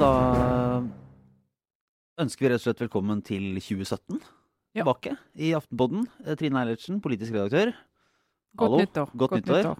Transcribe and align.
Da 0.00 0.10
ønsker 2.20 2.44
vi 2.44 2.50
rett 2.52 2.60
og 2.60 2.64
slett 2.66 2.82
velkommen 2.84 3.22
til 3.24 3.56
2017. 3.58 4.20
Ja. 4.76 4.84
Tilbake 4.84 5.14
i 5.40 5.50
Aftenpodden. 5.56 6.04
Eh, 6.24 6.36
Trine 6.38 6.60
Eilertsen, 6.62 7.00
politisk 7.02 7.34
redaktør. 7.34 7.72
Godt 8.56 8.68
Hallo. 8.70 8.80
nyttår. 8.84 9.12
Godt 9.18 9.34
nyttår. 9.38 9.70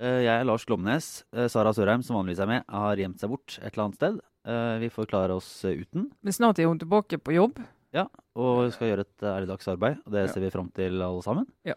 Eh, 0.00 0.22
Jeg 0.24 0.40
er 0.40 0.44
Lars 0.44 0.64
Glomnes. 0.64 1.24
Eh, 1.32 1.48
Sara 1.48 1.72
Sørheim, 1.72 2.02
som 2.04 2.16
vanligvis 2.16 2.40
er 2.40 2.46
med, 2.46 2.64
har 2.68 2.96
gjemt 2.96 3.18
seg 3.20 3.30
bort 3.30 3.58
et 3.60 3.72
eller 3.74 3.84
annet 3.88 3.96
sted. 4.00 4.20
Vi 4.80 4.88
får 4.88 5.06
klare 5.10 5.34
oss 5.36 5.62
uten. 5.64 6.10
Men 6.22 6.32
snart 6.32 6.58
er 6.58 6.66
hun 6.70 6.78
tilbake 6.78 7.18
på 7.20 7.34
jobb. 7.34 7.58
Og 8.38 8.72
skal 8.72 8.88
gjøre 8.94 9.00
et 9.04 9.22
ærlig 9.26 9.48
dagsarbeid. 9.50 9.98
Og 10.06 10.12
det 10.12 10.26
Ja. 10.28 10.32
ser 10.32 10.40
vi 10.40 10.50
fram 10.50 10.70
til 10.72 11.02
alle 11.02 11.22
sammen. 11.22 11.46
Ja. 11.64 11.74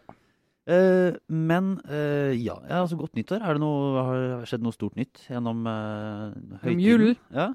Eh, 0.70 1.14
men 1.26 1.74
uh, 1.90 2.30
ja, 2.38 2.54
altså 2.70 2.96
godt 2.96 3.16
nyttår. 3.18 3.42
Er 3.42 3.58
det 3.58 3.62
noe, 3.62 4.02
har 4.06 4.20
det 4.42 4.50
skjedd 4.50 4.62
noe 4.62 4.76
stort 4.76 4.98
nytt 4.98 5.24
gjennom 5.26 5.64
uh, 5.66 6.30
høytiden? 6.62 6.84
julen? 6.84 7.16
Ja. 7.34 7.50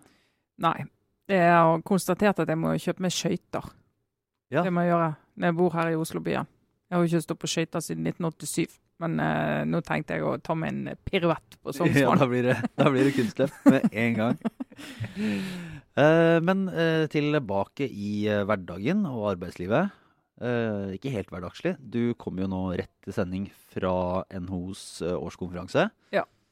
Nei. 0.63 0.77
Jeg 1.31 1.51
har 1.51 1.83
konstatert 1.87 2.39
at 2.43 2.51
jeg 2.51 2.59
må 2.59 2.73
kjøpe 2.79 3.03
meg 3.03 3.15
skøyter. 3.15 3.71
Ja. 4.51 4.63
Det 4.63 4.71
må 4.71 4.85
jeg 4.85 4.93
gjøre 4.93 5.13
når 5.37 5.51
jeg 5.51 5.57
bor 5.59 5.73
her 5.75 5.91
i 5.91 5.97
Oslo 5.99 6.21
byen. 6.23 6.47
Jeg 6.87 6.95
har 6.95 7.03
jo 7.03 7.09
ikke 7.09 7.23
stått 7.25 7.41
på 7.41 7.49
skøyter 7.51 7.83
siden 7.83 8.07
1987. 8.11 8.75
Men 9.03 9.19
uh, 9.21 9.61
nå 9.69 9.81
tenkte 9.85 10.17
jeg 10.17 10.25
å 10.25 10.37
ta 10.41 10.55
meg 10.57 10.73
en 10.73 10.99
piruett 11.05 11.57
på 11.61 11.75
Ja, 11.93 12.15
da 12.17 12.27
blir 12.27 12.47
det, 12.49 12.57
da 12.79 12.89
blir 12.91 13.07
det 13.07 13.13
kunstløp 13.15 13.55
med 13.69 13.87
en 13.91 14.17
gang. 14.17 14.39
Men 16.47 16.67
tilbake 17.09 17.87
i 17.89 18.27
hverdagen 18.45 18.99
og 19.09 19.31
arbeidslivet. 19.31 19.95
Eh, 20.37 20.95
ikke 20.97 21.13
helt 21.13 21.31
hverdagslig. 21.33 21.75
Du 21.81 22.13
kommer 22.19 22.45
jo 22.45 22.51
nå 22.51 22.63
rett 22.77 22.93
til 23.05 23.15
sending 23.15 23.47
fra 23.73 24.23
NHOs 24.29 25.01
uh, 25.05 25.15
årskonferanse. 25.17 25.89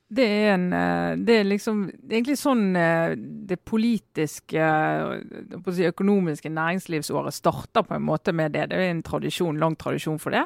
Det 0.05 0.25
er 0.25 0.53
en 0.53 0.73
eh, 0.73 1.17
Det 1.17 1.39
er 1.39 1.47
liksom 1.47 1.85
egentlig 1.89 2.37
sånn 2.37 2.75
eh, 2.77 3.15
det 3.17 3.57
politiske 3.65 4.61
eh, 4.61 5.87
økonomiske 5.89 6.51
næringslivsåret 6.53 7.33
starter 7.33 7.85
på 7.87 7.95
en 7.95 8.05
måte 8.05 8.33
med 8.33 8.53
det. 8.53 8.69
Det 8.69 8.77
er 8.77 8.91
en 8.91 9.03
tradisjon, 9.03 9.57
lang 9.57 9.75
tradisjon 9.75 10.19
for 10.21 10.35
det. 10.35 10.45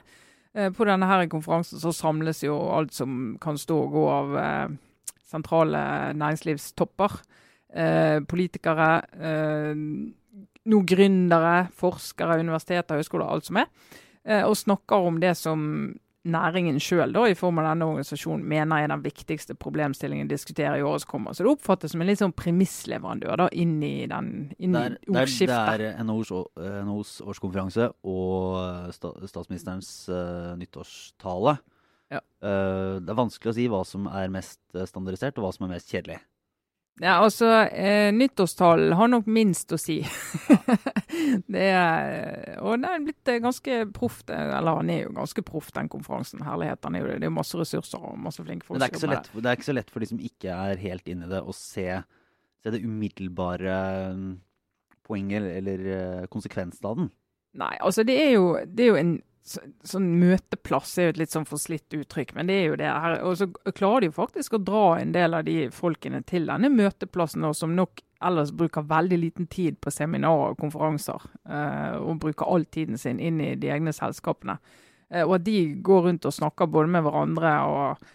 Eh, 0.55 0.71
På 0.71 0.88
denne 0.88 1.09
her 1.09 1.27
konferansen 1.27 1.81
så 1.81 1.92
samles 1.92 2.44
jo 2.44 2.55
alt 2.71 2.95
som 2.95 3.36
kan 3.42 3.59
stå 3.59 3.81
og 3.83 3.92
gå 3.97 4.05
av 4.14 4.38
eh, 4.39 4.77
sentrale 5.27 5.83
næringslivstopper. 6.16 7.19
Eh, 7.69 8.23
politikere, 8.25 8.88
nå 10.70 10.84
gründere, 10.88 11.56
forskere, 11.80 12.39
universiteter, 12.44 13.00
høyskoler, 13.00 13.30
alt 13.30 13.50
som 13.50 13.59
er. 13.64 13.72
Eh, 14.28 14.44
og 14.45 14.58
snakker 14.59 15.09
om 15.09 15.20
det 15.22 15.34
som 15.39 15.66
næringen 16.30 16.80
sjøl, 16.84 17.16
i 17.30 17.38
form 17.38 17.61
av 17.61 17.70
denne 17.70 17.88
organisasjonen, 17.88 18.44
mener 18.52 18.84
er 18.84 18.92
den 18.92 19.03
viktigste 19.03 19.56
problemstillingen 19.59 20.28
å 20.28 20.31
diskutere 20.31 20.80
i 20.80 20.84
året 20.86 21.06
som 21.06 21.14
kommer. 21.14 21.36
Så 21.36 21.45
det 21.45 21.53
oppfattes 21.53 21.94
som 21.94 22.03
en 22.03 22.09
litt 22.09 22.22
sånn 22.22 22.36
premissleverandør 22.36 23.45
da, 23.45 23.48
inn 23.56 23.78
i, 23.86 24.06
den, 24.09 24.50
inn 24.59 24.76
Det 24.76 24.86
i 25.08 25.14
ordskiftet. 25.14 25.80
det 25.80 25.92
er 25.94 26.03
NHOs, 26.03 26.34
NHOs 26.89 27.14
årskonferanse 27.23 27.89
og 28.11 28.92
statsministerens 28.94 29.92
uh, 30.11 30.58
nyttårstale. 30.59 31.56
Ja. 32.11 32.22
Uh, 32.44 33.00
det 33.00 33.14
er 33.14 33.22
vanskelig 33.22 33.54
å 33.54 33.58
si 33.61 33.70
hva 33.72 33.86
som 33.88 34.11
er 34.11 34.33
mest 34.33 34.61
standardisert, 34.92 35.39
og 35.39 35.48
hva 35.48 35.56
som 35.56 35.70
er 35.70 35.78
mest 35.78 35.95
kjedelig. 35.95 36.20
Ja, 37.00 37.14
altså, 37.23 37.47
eh, 37.72 38.09
Nyttårstalen 38.11 38.92
har 39.00 39.08
nok 39.08 39.28
minst 39.31 39.72
å 39.72 39.78
si. 39.80 40.02
det 41.53 41.67
er, 41.72 42.58
og 42.59 42.81
det 42.83 42.89
er 42.92 43.05
blitt 43.05 43.31
eh, 43.31 43.39
ganske 43.44 43.78
proft. 43.95 44.28
eh, 44.30 44.52
Eller 44.58 44.81
han 44.81 44.92
er 44.92 45.05
jo 45.05 45.14
ganske 45.16 45.44
proff, 45.47 45.70
den 45.75 45.88
konferansen. 45.92 46.44
Herlighet. 46.44 46.83
Han 46.83 46.97
er 47.00 47.05
jo, 47.05 47.08
det 47.08 47.22
Det 47.22 47.30
er 47.30 47.31
jo 47.31 47.38
masse 47.38 47.61
ressurser 47.61 48.03
og 48.03 48.20
masse 48.20 48.44
flinke 48.44 48.67
folk. 48.67 48.75
Men 48.75 48.83
det 48.83 48.89
er, 48.89 48.94
ikke 48.97 49.05
så 49.05 49.11
lett, 49.14 49.31
det 49.31 49.45
er 49.52 49.59
ikke 49.61 49.70
så 49.70 49.77
lett 49.77 49.94
for 49.95 50.03
de 50.03 50.11
som 50.11 50.20
ikke 50.31 50.58
er 50.67 50.83
helt 50.83 51.08
inne 51.08 51.30
i 51.30 51.31
det, 51.31 51.39
å 51.39 51.55
se, 51.55 51.87
se 52.60 52.76
det 52.76 52.83
umiddelbare 52.83 53.80
mm, 54.20 54.30
poenget 55.08 55.49
eller, 55.55 55.87
eh, 55.95 56.27
konsekvensen 56.36 56.92
av 56.92 56.99
den. 56.99 57.10
Nei, 57.60 57.73
altså 57.81 58.04
det 58.05 58.20
er 58.21 58.33
jo, 58.36 58.52
det 58.67 58.83
er 58.86 58.92
jo 58.92 58.99
en 58.99 59.16
så, 59.45 59.61
sånn 59.88 60.10
møteplass 60.20 60.98
er 60.98 61.10
jo 61.10 61.14
et 61.14 61.22
litt 61.23 61.33
sånn 61.33 61.48
forslitt 61.48 61.95
uttrykk, 61.95 62.36
men 62.38 62.50
det 62.50 62.58
er 62.60 62.67
jo 62.67 62.77
det 62.80 62.89
her. 62.92 63.16
Og 63.26 63.38
så 63.39 63.48
klarer 63.76 64.04
de 64.04 64.10
jo 64.11 64.17
faktisk 64.20 64.58
å 64.58 64.61
dra 64.61 64.83
en 65.00 65.14
del 65.16 65.38
av 65.38 65.48
de 65.48 65.70
folkene 65.73 66.22
til 66.30 66.50
denne 66.50 66.72
møteplassen, 66.73 67.48
og 67.48 67.55
som 67.58 67.73
nok 67.78 68.04
ellers 68.26 68.52
bruker 68.52 68.88
veldig 68.88 69.17
liten 69.22 69.48
tid 69.48 69.80
på 69.82 69.94
seminarer 69.95 70.54
og 70.54 70.60
konferanser, 70.60 71.23
eh, 71.49 71.95
og 71.98 72.20
bruker 72.26 72.52
all 72.52 72.67
tiden 72.67 72.99
sin 72.99 73.20
inn 73.20 73.39
i 73.42 73.54
de 73.55 73.72
egne 73.72 73.95
selskapene. 73.95 74.60
Eh, 75.10 75.23
og 75.23 75.39
at 75.39 75.48
de 75.48 75.60
går 75.82 76.10
rundt 76.10 76.28
og 76.28 76.36
snakker 76.36 76.70
både 76.70 76.92
med 76.98 77.05
hverandre 77.08 77.54
og 77.70 78.10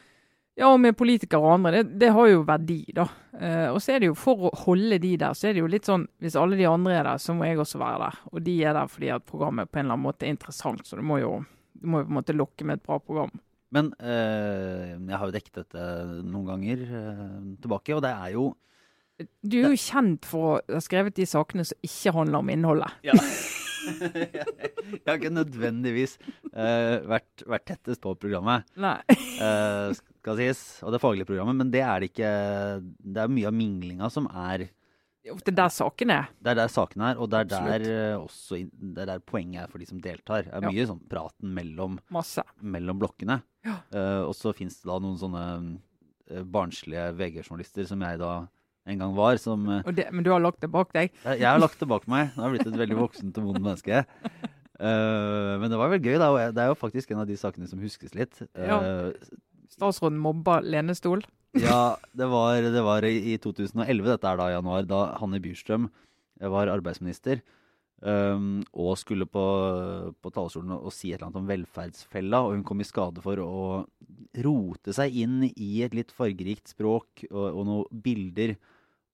ja, 0.55 0.69
og 0.71 0.79
med 0.79 0.95
politikere 0.95 1.43
og 1.43 1.57
andre, 1.57 1.81
det, 1.81 1.99
det 1.99 2.11
har 2.15 2.29
jo 2.31 2.45
verdi, 2.47 2.81
da. 2.95 3.09
Eh, 3.35 3.69
og 3.73 3.81
så 3.83 3.95
er 3.95 4.03
det 4.05 4.11
jo 4.13 4.19
for 4.19 4.47
å 4.47 4.53
holde 4.65 5.01
de 5.03 5.15
der, 5.19 5.35
så 5.35 5.49
er 5.49 5.57
det 5.57 5.65
jo 5.65 5.71
litt 5.71 5.89
sånn 5.89 6.05
hvis 6.23 6.37
alle 6.39 6.59
de 6.61 6.69
andre 6.71 7.01
er 7.01 7.09
der, 7.09 7.23
så 7.23 7.35
må 7.35 7.49
jeg 7.49 7.59
også 7.59 7.81
være 7.83 8.05
der. 8.05 8.21
Og 8.31 8.45
de 8.47 8.55
er 8.63 8.77
der 8.77 8.93
fordi 8.93 9.11
at 9.17 9.27
programmet 9.27 9.71
på 9.71 9.81
en 9.81 9.87
eller 9.89 9.97
annen 9.97 10.07
måte 10.07 10.29
er 10.29 10.35
interessant, 10.37 10.85
så 10.87 11.01
du 11.01 11.03
må 11.07 11.19
jo, 11.23 11.33
du 11.75 11.91
må 11.91 12.03
jo 12.03 12.07
på 12.07 12.15
en 12.15 12.21
måte 12.21 12.39
lokke 12.39 12.69
med 12.69 12.79
et 12.79 12.87
bra 12.87 13.01
program. 13.03 13.35
Men 13.75 13.91
eh, 13.99 14.95
jeg 14.95 15.19
har 15.19 15.27
jo 15.27 15.35
dekket 15.35 15.59
dette 15.65 15.89
noen 16.23 16.47
ganger 16.53 16.87
eh, 16.87 17.35
tilbake, 17.65 17.97
og 17.97 18.05
det 18.07 18.15
er 18.15 18.37
jo 18.37 18.47
Du 19.43 19.59
er 19.59 19.75
jo 19.75 19.83
kjent 19.83 20.27
for 20.31 20.55
å 20.55 20.77
ha 20.77 20.83
skrevet 20.83 21.19
de 21.19 21.27
sakene 21.27 21.67
som 21.67 21.87
ikke 21.87 22.15
handler 22.15 22.45
om 22.45 22.55
innholdet. 22.55 22.95
Ja. 23.07 23.19
jeg 24.15 25.03
har 25.03 25.19
ikke 25.19 25.35
nødvendigvis 25.35 26.17
eh, 26.55 27.03
vært, 27.11 27.43
vært 27.51 27.67
tettest 27.75 28.03
på 28.07 28.15
programmet, 28.23 28.71
Nei. 28.79 29.01
eh, 29.11 29.91
skal 30.25 30.41
sies, 30.41 30.63
og 30.83 30.95
det 30.95 31.03
faglige 31.05 31.29
programmet, 31.29 31.59
men 31.61 31.71
det 31.75 31.83
er 31.85 32.01
det 32.01 32.09
ikke 32.15 32.31
Det 33.05 33.21
er 33.27 33.33
mye 33.37 33.51
av 33.51 33.55
minglinga 33.57 34.09
som 34.13 34.27
er 34.33 34.65
Det 35.25 35.53
er 35.53 35.57
der 35.57 35.71
saken 35.73 36.11
er. 36.13 36.27
Det 36.41 36.53
er 36.53 36.59
der 36.59 36.69
saken 36.73 37.01
er, 37.11 37.21
og 37.21 37.31
det 37.33 37.39
er 37.45 37.51
der, 37.53 37.85
eh, 37.89 38.17
også, 38.21 38.59
det 38.69 39.05
er 39.05 39.09
der 39.15 39.23
poenget 39.25 39.63
er 39.63 39.71
for 39.73 39.81
de 39.81 39.87
som 39.89 40.01
deltar. 40.05 40.45
Det 40.45 40.53
er 40.53 40.61
Ja. 40.61 40.69
mye 40.69 40.85
sånn 40.91 41.01
praten 41.09 41.55
mellom, 41.57 41.99
mellom 42.61 42.99
blokkene. 43.01 43.39
Ja. 43.65 43.79
Uh, 43.89 44.29
og 44.29 44.35
så 44.37 44.53
fins 44.53 44.77
det 44.83 44.91
da 44.91 44.99
noen 45.01 45.17
sånne 45.17 45.45
eh, 46.29 46.43
barnslige 46.45 47.07
VG-journalister 47.17 47.87
som 47.89 48.05
jeg 48.05 48.19
da 48.21 48.35
en 48.85 48.99
gang 49.01 49.15
var, 49.17 49.39
som 49.41 49.65
det, 49.97 50.11
men 50.13 50.23
du 50.27 50.29
har 50.29 50.43
lagt 50.45 50.61
det 50.61 50.69
bak 50.71 50.93
deg. 50.93 51.09
jeg, 51.25 51.41
jeg 51.41 51.49
har 51.49 51.59
lagt 51.63 51.81
det 51.81 51.89
bak 51.89 52.05
meg. 52.07 52.29
Jeg 52.35 52.43
har 52.45 52.53
blitt 52.53 52.69
et 52.69 52.77
veldig 52.83 52.99
voksent 53.01 53.39
og 53.41 53.49
vondt 53.49 53.65
menneske. 53.65 54.05
Uh, 54.77 55.57
men 55.63 55.71
det 55.73 55.79
var 55.81 55.89
vel 55.89 56.03
gøy, 56.05 56.19
da. 56.21 56.29
Og 56.35 56.53
det 56.53 56.61
er 56.61 56.69
jo 56.69 56.77
faktisk 56.77 57.13
en 57.15 57.23
av 57.23 57.29
de 57.31 57.37
sakene 57.41 57.69
som 57.71 57.81
huskes 57.81 58.13
litt. 58.13 58.43
Ja. 58.53 58.83
Eh, 59.65 59.73
Statsråden 59.73 60.21
mobba 60.21 60.61
lenestol. 60.61 61.25
ja, 61.55 61.97
det 62.13 62.27
var, 62.27 62.63
det 62.63 62.83
var 62.83 63.05
i, 63.05 63.35
i 63.35 63.39
2011, 63.39 64.09
dette 64.11 64.31
er 64.31 64.41
da 64.41 64.49
januar, 64.53 64.89
da 64.91 65.03
Hanne 65.21 65.41
Bjurstrøm 65.43 65.91
var 66.41 66.73
arbeidsminister. 66.73 67.45
Um, 68.05 68.59
og 68.77 68.99
skulle 69.01 69.25
på, 69.25 69.43
på 70.21 70.31
talerstolen 70.35 70.75
og 70.75 70.91
si 70.93 71.09
et 71.09 71.15
eller 71.15 71.31
annet 71.31 71.39
om 71.41 71.47
velferdsfella, 71.49 72.41
og 72.43 72.57
hun 72.57 72.65
kom 72.67 72.83
i 72.83 72.87
skade 72.89 73.23
for 73.25 73.41
å 73.41 73.63
rote 74.45 74.93
seg 74.93 75.15
inn 75.23 75.39
i 75.47 75.71
et 75.87 75.95
litt 75.97 76.13
fargerikt 76.13 76.75
språk 76.75 77.23
og, 77.31 77.47
og 77.47 77.63
noen 77.65 78.03
bilder 78.05 78.57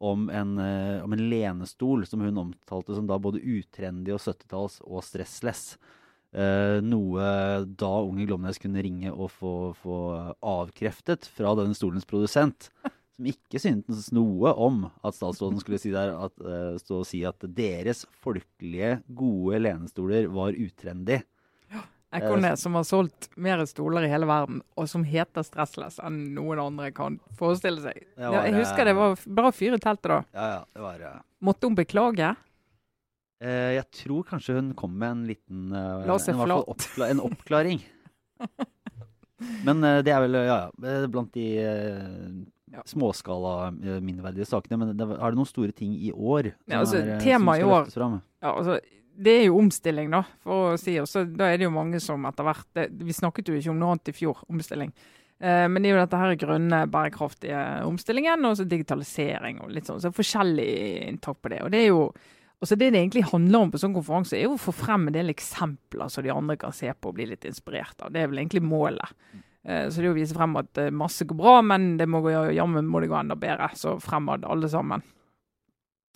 om 0.01 0.27
en, 0.33 0.57
eh, 0.59 1.05
om 1.05 1.13
en 1.13 1.23
lenestol 1.31 2.07
som 2.09 2.25
hun 2.25 2.41
omtalte 2.41 2.97
som 2.97 3.07
da 3.07 3.21
både 3.21 3.43
utrendy 3.45 4.15
og 4.17 4.23
70-talls 4.25 4.81
og 4.89 5.05
stressless. 5.05 5.75
Eh, 6.31 6.79
noe 6.87 7.25
da 7.67 7.91
unge 8.07 8.29
Glomnes 8.29 8.61
kunne 8.63 8.83
ringe 8.87 9.11
og 9.11 9.33
få, 9.35 9.55
få 9.75 9.97
avkreftet 10.47 11.27
fra 11.27 11.57
denne 11.59 11.75
stolens 11.75 12.07
produsent. 12.07 12.71
Som 13.21 13.27
ikke 13.29 13.61
syntes 13.61 14.07
noe 14.17 14.53
om 14.55 14.87
at 15.05 15.19
statsråden 15.19 15.59
skulle 15.61 15.81
si 15.83 15.91
der 15.93 16.15
at, 16.15 16.33
eh, 16.41 16.79
stå 16.81 17.03
og 17.03 17.09
si 17.09 17.25
at 17.29 17.43
deres 17.57 18.07
folkelige, 18.23 19.01
gode 19.13 19.61
lenestoler 19.61 20.31
var 20.33 20.57
utrendy. 20.57 21.21
Ekornes 22.11 22.59
som 22.63 22.75
har 22.75 22.83
solgt 22.83 23.29
mer 23.39 23.61
stoler 23.71 24.03
i 24.03 24.11
hele 24.11 24.27
verden, 24.27 24.65
og 24.75 24.89
som 24.91 25.05
heter 25.07 25.45
Stressless 25.47 26.01
enn 26.03 26.33
noen 26.35 26.59
andre 26.59 26.89
kan 26.95 27.21
forestille 27.39 27.83
seg. 27.85 28.01
Ja, 28.17 28.33
var, 28.33 28.49
jeg 28.49 28.57
husker 28.57 28.89
det 28.89 28.95
var 28.99 29.21
bra 29.39 29.53
fyr 29.55 29.77
i 29.77 29.83
teltet 29.83 30.11
da. 30.11 30.19
Ja, 30.35 30.49
ja, 30.57 30.63
det 30.75 30.83
var 30.83 31.05
eh, 31.07 31.21
Måtte 31.47 31.71
hun 31.71 31.79
beklage? 31.79 32.33
Eh, 33.41 33.75
Jeg 33.79 33.87
tror 34.05 34.25
kanskje 34.29 34.55
hun 34.59 34.73
kom 34.79 34.93
med 34.99 35.11
en 35.17 35.25
liten 35.29 35.73
eh, 35.73 36.07
La 36.07 36.15
oss 36.15 36.25
se 36.29 36.33
en, 36.33 36.39
i 36.39 36.43
hvert 36.43 36.49
fall 36.55 36.65
flat. 36.65 36.77
oppkla 36.77 37.11
en 37.15 37.21
oppklaring. 37.27 37.83
Men 39.65 39.85
eh, 39.85 40.01
det 40.05 40.13
er 40.13 40.25
vel 40.27 40.37
ja, 40.45 40.57
ja, 40.69 40.97
blant 41.11 41.33
de 41.37 41.47
eh, 41.65 42.33
Ja. 42.71 42.85
småskala 42.87 43.53
eh, 43.83 44.01
minneverdige 44.05 44.47
sakene. 44.47 44.77
Men 44.79 44.93
det, 44.97 45.07
er 45.17 45.33
det 45.35 45.39
noen 45.41 45.49
store 45.49 45.73
ting 45.75 45.95
i 45.97 46.13
år? 46.13 46.53
som 46.53 46.71
Ja, 46.75 46.81
altså, 46.85 47.01
er, 47.01 47.09
eh, 47.17 47.21
i 47.59 47.63
skal 47.65 47.71
år- 47.73 47.85
løftes 47.87 47.97
Fram? 47.99 48.19
Ja, 48.45 48.53
altså, 48.55 48.77
det 49.21 49.33
er 49.37 49.47
jo 49.49 49.57
omstilling, 49.61 50.11
da, 50.15 50.21
for 50.45 50.71
å 50.75 50.77
si. 50.81 50.95
Og 51.03 51.09
så 51.11 51.25
da 51.27 51.49
er 51.51 51.59
det 51.59 51.67
jo 51.67 51.73
mange 51.75 51.99
som 52.01 52.23
etter 52.29 52.47
hvert 52.47 52.69
det, 52.79 52.85
Vi 53.05 53.13
snakket 53.17 53.49
jo 53.51 53.57
ikke 53.59 53.73
om 53.75 53.81
noe 53.81 53.97
annet 53.97 54.13
i 54.13 54.15
fjor, 54.17 54.39
omstilling. 54.49 54.93
Eh, 55.41 55.67
men 55.69 55.83
det 55.83 55.91
er 55.91 55.97
jo 55.97 56.03
dette 56.05 56.21
her 56.21 56.37
grønne, 56.37 56.83
bærekraftige 56.93 57.65
omstillingen, 57.89 58.45
og 58.45 58.57
så 58.61 58.65
digitalisering 58.69 59.61
og 59.65 59.73
litt 59.73 59.89
sånn. 59.89 60.01
Så 60.05 60.13
forskjellig 60.15 60.69
inntak 61.09 61.41
på 61.43 61.51
det. 61.53 61.63
Og 61.65 61.71
det 61.73 61.81
er 61.83 61.89
jo 61.91 62.05
altså 62.61 62.77
Det 62.77 62.91
det 62.93 63.01
egentlig 63.01 63.29
handler 63.31 63.65
om 63.65 63.71
på 63.73 63.81
sånn 63.81 63.95
konferanse, 63.97 64.37
er 64.37 64.45
jo 64.45 64.57
å 64.59 64.61
få 64.61 64.75
frem 64.77 65.09
en 65.09 65.17
del 65.17 65.33
eksempler 65.33 66.11
som 66.13 66.25
de 66.25 66.33
andre 66.35 66.59
kan 66.61 66.75
se 66.77 66.93
på 66.93 67.11
og 67.11 67.17
bli 67.17 67.31
litt 67.31 67.47
inspirert 67.49 68.03
av. 68.05 68.13
Det 68.13 68.21
er 68.21 68.29
vel 68.29 68.43
egentlig 68.43 68.63
målet. 68.67 69.15
Eh, 69.65 69.89
så 69.89 70.01
det 70.01 70.09
er 70.09 70.13
å 70.15 70.19
vise 70.19 70.37
frem 70.37 70.57
at 70.61 70.81
eh, 70.81 70.93
masse 70.93 71.27
går 71.29 71.37
bra, 71.37 71.57
men 71.65 71.95
det 72.01 72.09
må 72.09 72.23
jammen 72.31 72.89
må 72.89 73.01
det 73.01 73.11
gå 73.13 73.19
enda 73.19 73.37
bedre. 73.41 73.71
Så 73.77 73.97
fremad 74.03 74.45
alle 74.45 74.69
sammen. 74.73 75.05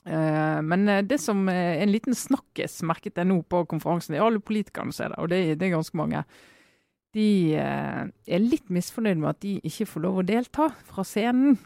Eh, 0.04 0.60
men 0.64 0.88
det 1.08 1.20
som 1.22 1.46
er 1.48 1.82
en 1.82 1.92
liten 1.92 2.16
snakkis, 2.16 2.82
merket 2.88 3.20
jeg 3.20 3.30
nå 3.30 3.40
på 3.48 3.64
konferansen, 3.70 4.12
det 4.14 4.20
er 4.20 4.28
alle 4.28 4.44
politikerne 4.44 4.92
som 4.92 5.08
er 5.08 5.14
der, 5.14 5.22
og 5.24 5.32
det, 5.32 5.44
det 5.60 5.68
er 5.68 5.76
ganske 5.78 6.00
mange. 6.00 6.24
De 7.14 7.54
er 7.54 8.40
litt 8.42 8.72
misfornøyd 8.74 9.20
med 9.20 9.28
at 9.30 9.44
de 9.44 9.60
ikke 9.62 9.86
får 9.86 10.02
lov 10.02 10.16
å 10.18 10.26
delta 10.26 10.72
fra 10.88 11.04
scenen. 11.06 11.60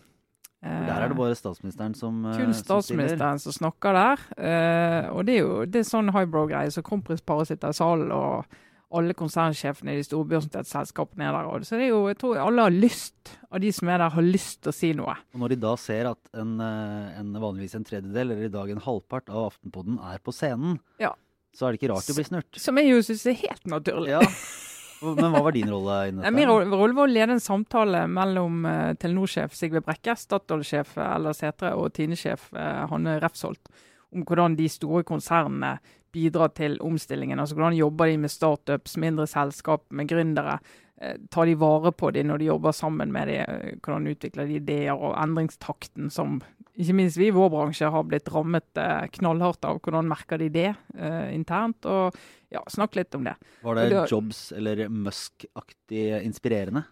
Der 0.63 1.03
er 1.05 1.09
det 1.13 1.17
bare 1.17 1.37
statsministeren 1.39 1.95
som, 1.95 2.25
eh, 2.27 2.37
Kun 2.41 2.55
statsministeren 2.55 3.39
som 3.39 3.53
snakker 3.55 3.93
der. 3.95 4.23
Eh, 4.37 5.11
og 5.15 5.25
det 5.27 5.37
er 5.37 5.45
jo 5.45 5.65
det 5.67 5.85
er 5.85 5.87
sånn 5.87 6.11
highbrow-greie. 6.11 6.73
Så 6.75 6.83
kronprinsparet 6.83 7.47
sitter 7.47 7.71
i 7.71 7.79
salen, 7.79 8.11
og 8.11 8.45
alle 8.91 9.13
konsernsjefene 9.15 9.93
i 9.93 10.01
de 10.01 10.07
store 10.07 10.25
børsnoterselskapene 10.33 11.29
er 11.29 11.33
der. 11.37 11.47
Og 11.53 11.61
så 11.69 11.77
det 11.79 11.87
er 11.87 11.93
jo, 11.93 12.01
jeg 12.09 12.19
tror 12.19 12.41
alle 12.43 12.65
har 12.67 12.75
lyst, 12.75 13.37
av 13.53 13.61
de 13.61 13.71
som 13.71 13.89
er 13.93 13.99
der, 14.03 14.11
har 14.17 14.23
lyst 14.27 14.63
til 14.65 14.73
å 14.73 14.75
si 14.75 14.93
noe. 14.99 15.15
Og 15.35 15.41
når 15.45 15.49
de 15.55 15.61
da 15.63 15.75
ser 15.77 16.11
at 16.11 16.19
en, 16.35 16.59
eh, 16.61 17.21
en 17.21 17.33
vanligvis 17.39 17.75
en 17.77 17.85
tredjedel, 17.85 18.31
eller 18.33 18.45
i 18.49 18.49
dag 18.49 18.71
en 18.71 18.81
halvpart 18.81 19.29
av 19.31 19.53
Aftenpodden 19.53 20.01
er 20.03 20.19
på 20.19 20.33
scenen, 20.35 20.81
Ja. 20.99 21.13
så 21.55 21.69
er 21.69 21.73
det 21.77 21.81
ikke 21.83 21.95
rart 21.95 22.07
de 22.07 22.15
blir 22.15 22.27
snurt. 22.27 22.59
Som 22.59 22.77
jeg 22.79 22.89
jo 22.91 22.99
syns 22.99 23.27
er 23.27 23.35
helt 23.47 23.65
naturlig. 23.65 24.09
Ja. 24.09 24.21
Men 25.03 25.35
hva 25.35 25.43
var 25.45 25.55
din 25.55 25.71
rolle 25.71 25.99
i 26.07 26.15
dette? 26.15 26.33
Min 26.35 26.51
rolle 26.51 26.95
var 26.97 27.05
å 27.05 27.11
lede 27.11 27.37
en 27.37 27.43
samtale 27.43 28.07
mellom 28.11 28.65
uh, 28.67 28.95
Telenor-sjef 28.99 29.55
Sigve 29.57 29.83
Brekke, 29.85 30.17
Statoil-sjef 30.19 30.97
Ella 31.05 31.35
Setre 31.37 31.75
og 31.79 31.93
Tine-sjef 31.97 32.51
eh, 32.57 32.83
Hanne 32.91 33.19
Refsholt 33.23 33.71
om 34.15 34.25
hvordan 34.25 34.57
de 34.57 34.69
store 34.73 35.05
konsernene 35.07 35.77
bidrar 36.13 36.53
til 36.57 36.79
omstillingen. 36.81 37.41
Altså 37.41 37.57
Hvordan 37.57 37.77
jobber 37.77 38.09
de 38.09 38.19
med 38.19 38.33
startups, 38.33 38.97
mindre 38.97 39.27
selskap, 39.29 39.85
med 39.91 40.09
gründere. 40.09 40.59
Eh, 41.01 41.17
tar 41.31 41.47
de 41.47 41.55
vare 41.55 41.93
på 41.93 42.11
dem 42.11 42.31
når 42.31 42.39
de 42.39 42.49
jobber 42.49 42.73
sammen 42.73 43.13
med 43.13 43.29
dem? 43.29 43.45
Eh, 43.45 43.77
hvordan 43.83 44.09
utvikler 44.09 44.49
de 44.49 44.57
ideer 44.57 44.97
og 44.97 45.15
endringstakten 45.21 46.11
som 46.11 46.41
ikke 46.79 46.95
minst 46.95 47.19
vi 47.19 47.27
i 47.29 47.35
vår 47.35 47.49
bransje 47.51 47.89
har 47.91 48.05
blitt 48.07 48.29
rammet 48.31 48.79
eh, 48.79 49.07
knallhardt 49.19 49.65
av. 49.67 49.81
Hvordan 49.83 50.07
merker 50.11 50.39
de 50.39 50.49
det 50.55 50.69
eh, 50.95 51.33
internt? 51.35 51.87
Og 51.91 52.15
ja, 52.55 52.63
snakk 52.71 52.95
litt 52.99 53.15
om 53.19 53.27
det. 53.27 53.35
Var 53.67 53.81
det 53.81 53.89
det- 53.91 54.05
Jobs 54.13 54.53
eller 54.55 54.85
Musk-aktig 54.89 56.23
inspirerende? 56.23 56.85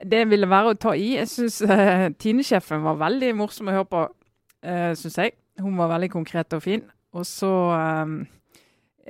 Det 0.00 0.24
ville 0.30 0.48
være 0.48 0.72
å 0.72 0.78
ta 0.80 0.94
i. 0.96 1.14
Jeg 1.18 1.28
syns 1.28 1.60
eh, 1.62 2.08
Tine-sjefen 2.18 2.82
var 2.86 2.98
veldig 3.02 3.34
morsom 3.36 3.68
å 3.68 3.74
høre 3.78 3.88
på, 3.90 4.02
eh, 4.64 4.92
syns 4.96 5.18
jeg. 5.20 5.34
Hun 5.60 5.76
var 5.76 5.90
veldig 5.92 6.10
konkret 6.14 6.56
og 6.56 6.62
fin. 6.64 6.82
Og 7.12 7.26
så 7.28 7.50
eh, 7.76 8.14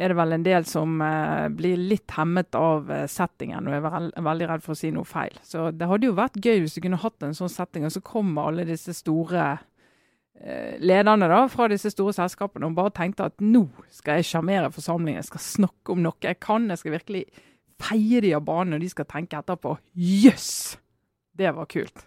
er 0.00 0.10
det 0.10 0.16
vel 0.18 0.32
en 0.34 0.44
del 0.46 0.66
som 0.66 0.98
eh, 1.04 1.46
blir 1.54 1.78
litt 1.78 2.10
hemmet 2.16 2.58
av 2.58 2.90
eh, 2.90 3.06
settingen 3.10 3.68
og 3.70 3.76
er 3.78 3.84
veld, 3.86 4.12
veldig 4.30 4.48
redd 4.50 4.64
for 4.66 4.74
å 4.74 4.80
si 4.82 4.90
noe 4.94 5.06
feil. 5.06 5.36
Så 5.46 5.68
det 5.76 5.86
hadde 5.90 6.10
jo 6.10 6.16
vært 6.18 6.40
gøy 6.42 6.62
hvis 6.64 6.74
du 6.76 6.82
kunne 6.84 6.98
hatt 7.02 7.22
en 7.26 7.36
sånn 7.38 7.52
setting, 7.52 7.86
og 7.86 7.94
så 7.94 8.02
kommer 8.04 8.50
alle 8.50 8.66
disse 8.68 8.94
store 8.96 9.52
lederne 10.80 11.26
da, 11.28 11.42
fra 11.52 11.66
disse 11.68 11.90
store 11.92 12.14
selskapene 12.16 12.64
og 12.70 12.76
bare 12.78 12.92
tenkte 12.96 13.26
at 13.28 13.42
nå 13.44 13.66
skal 13.92 14.20
jeg 14.20 14.28
sjarmere 14.30 14.70
forsamlingen, 14.72 15.18
jeg 15.20 15.28
skal 15.28 15.42
snakke 15.44 15.92
om 15.92 16.00
noe 16.00 16.16
jeg 16.24 16.38
kan. 16.40 16.68
Jeg 16.72 16.80
skal 16.80 16.94
virkelig 16.94 17.24
feie 17.80 18.20
de 18.24 18.30
av 18.36 18.44
banen, 18.44 18.74
og 18.76 18.80
de 18.80 18.88
skal 18.88 19.08
tenke 19.08 19.36
etterpå 19.36 19.74
jøss, 19.96 20.78
det 21.36 21.52
var 21.56 21.68
kult. 21.68 22.06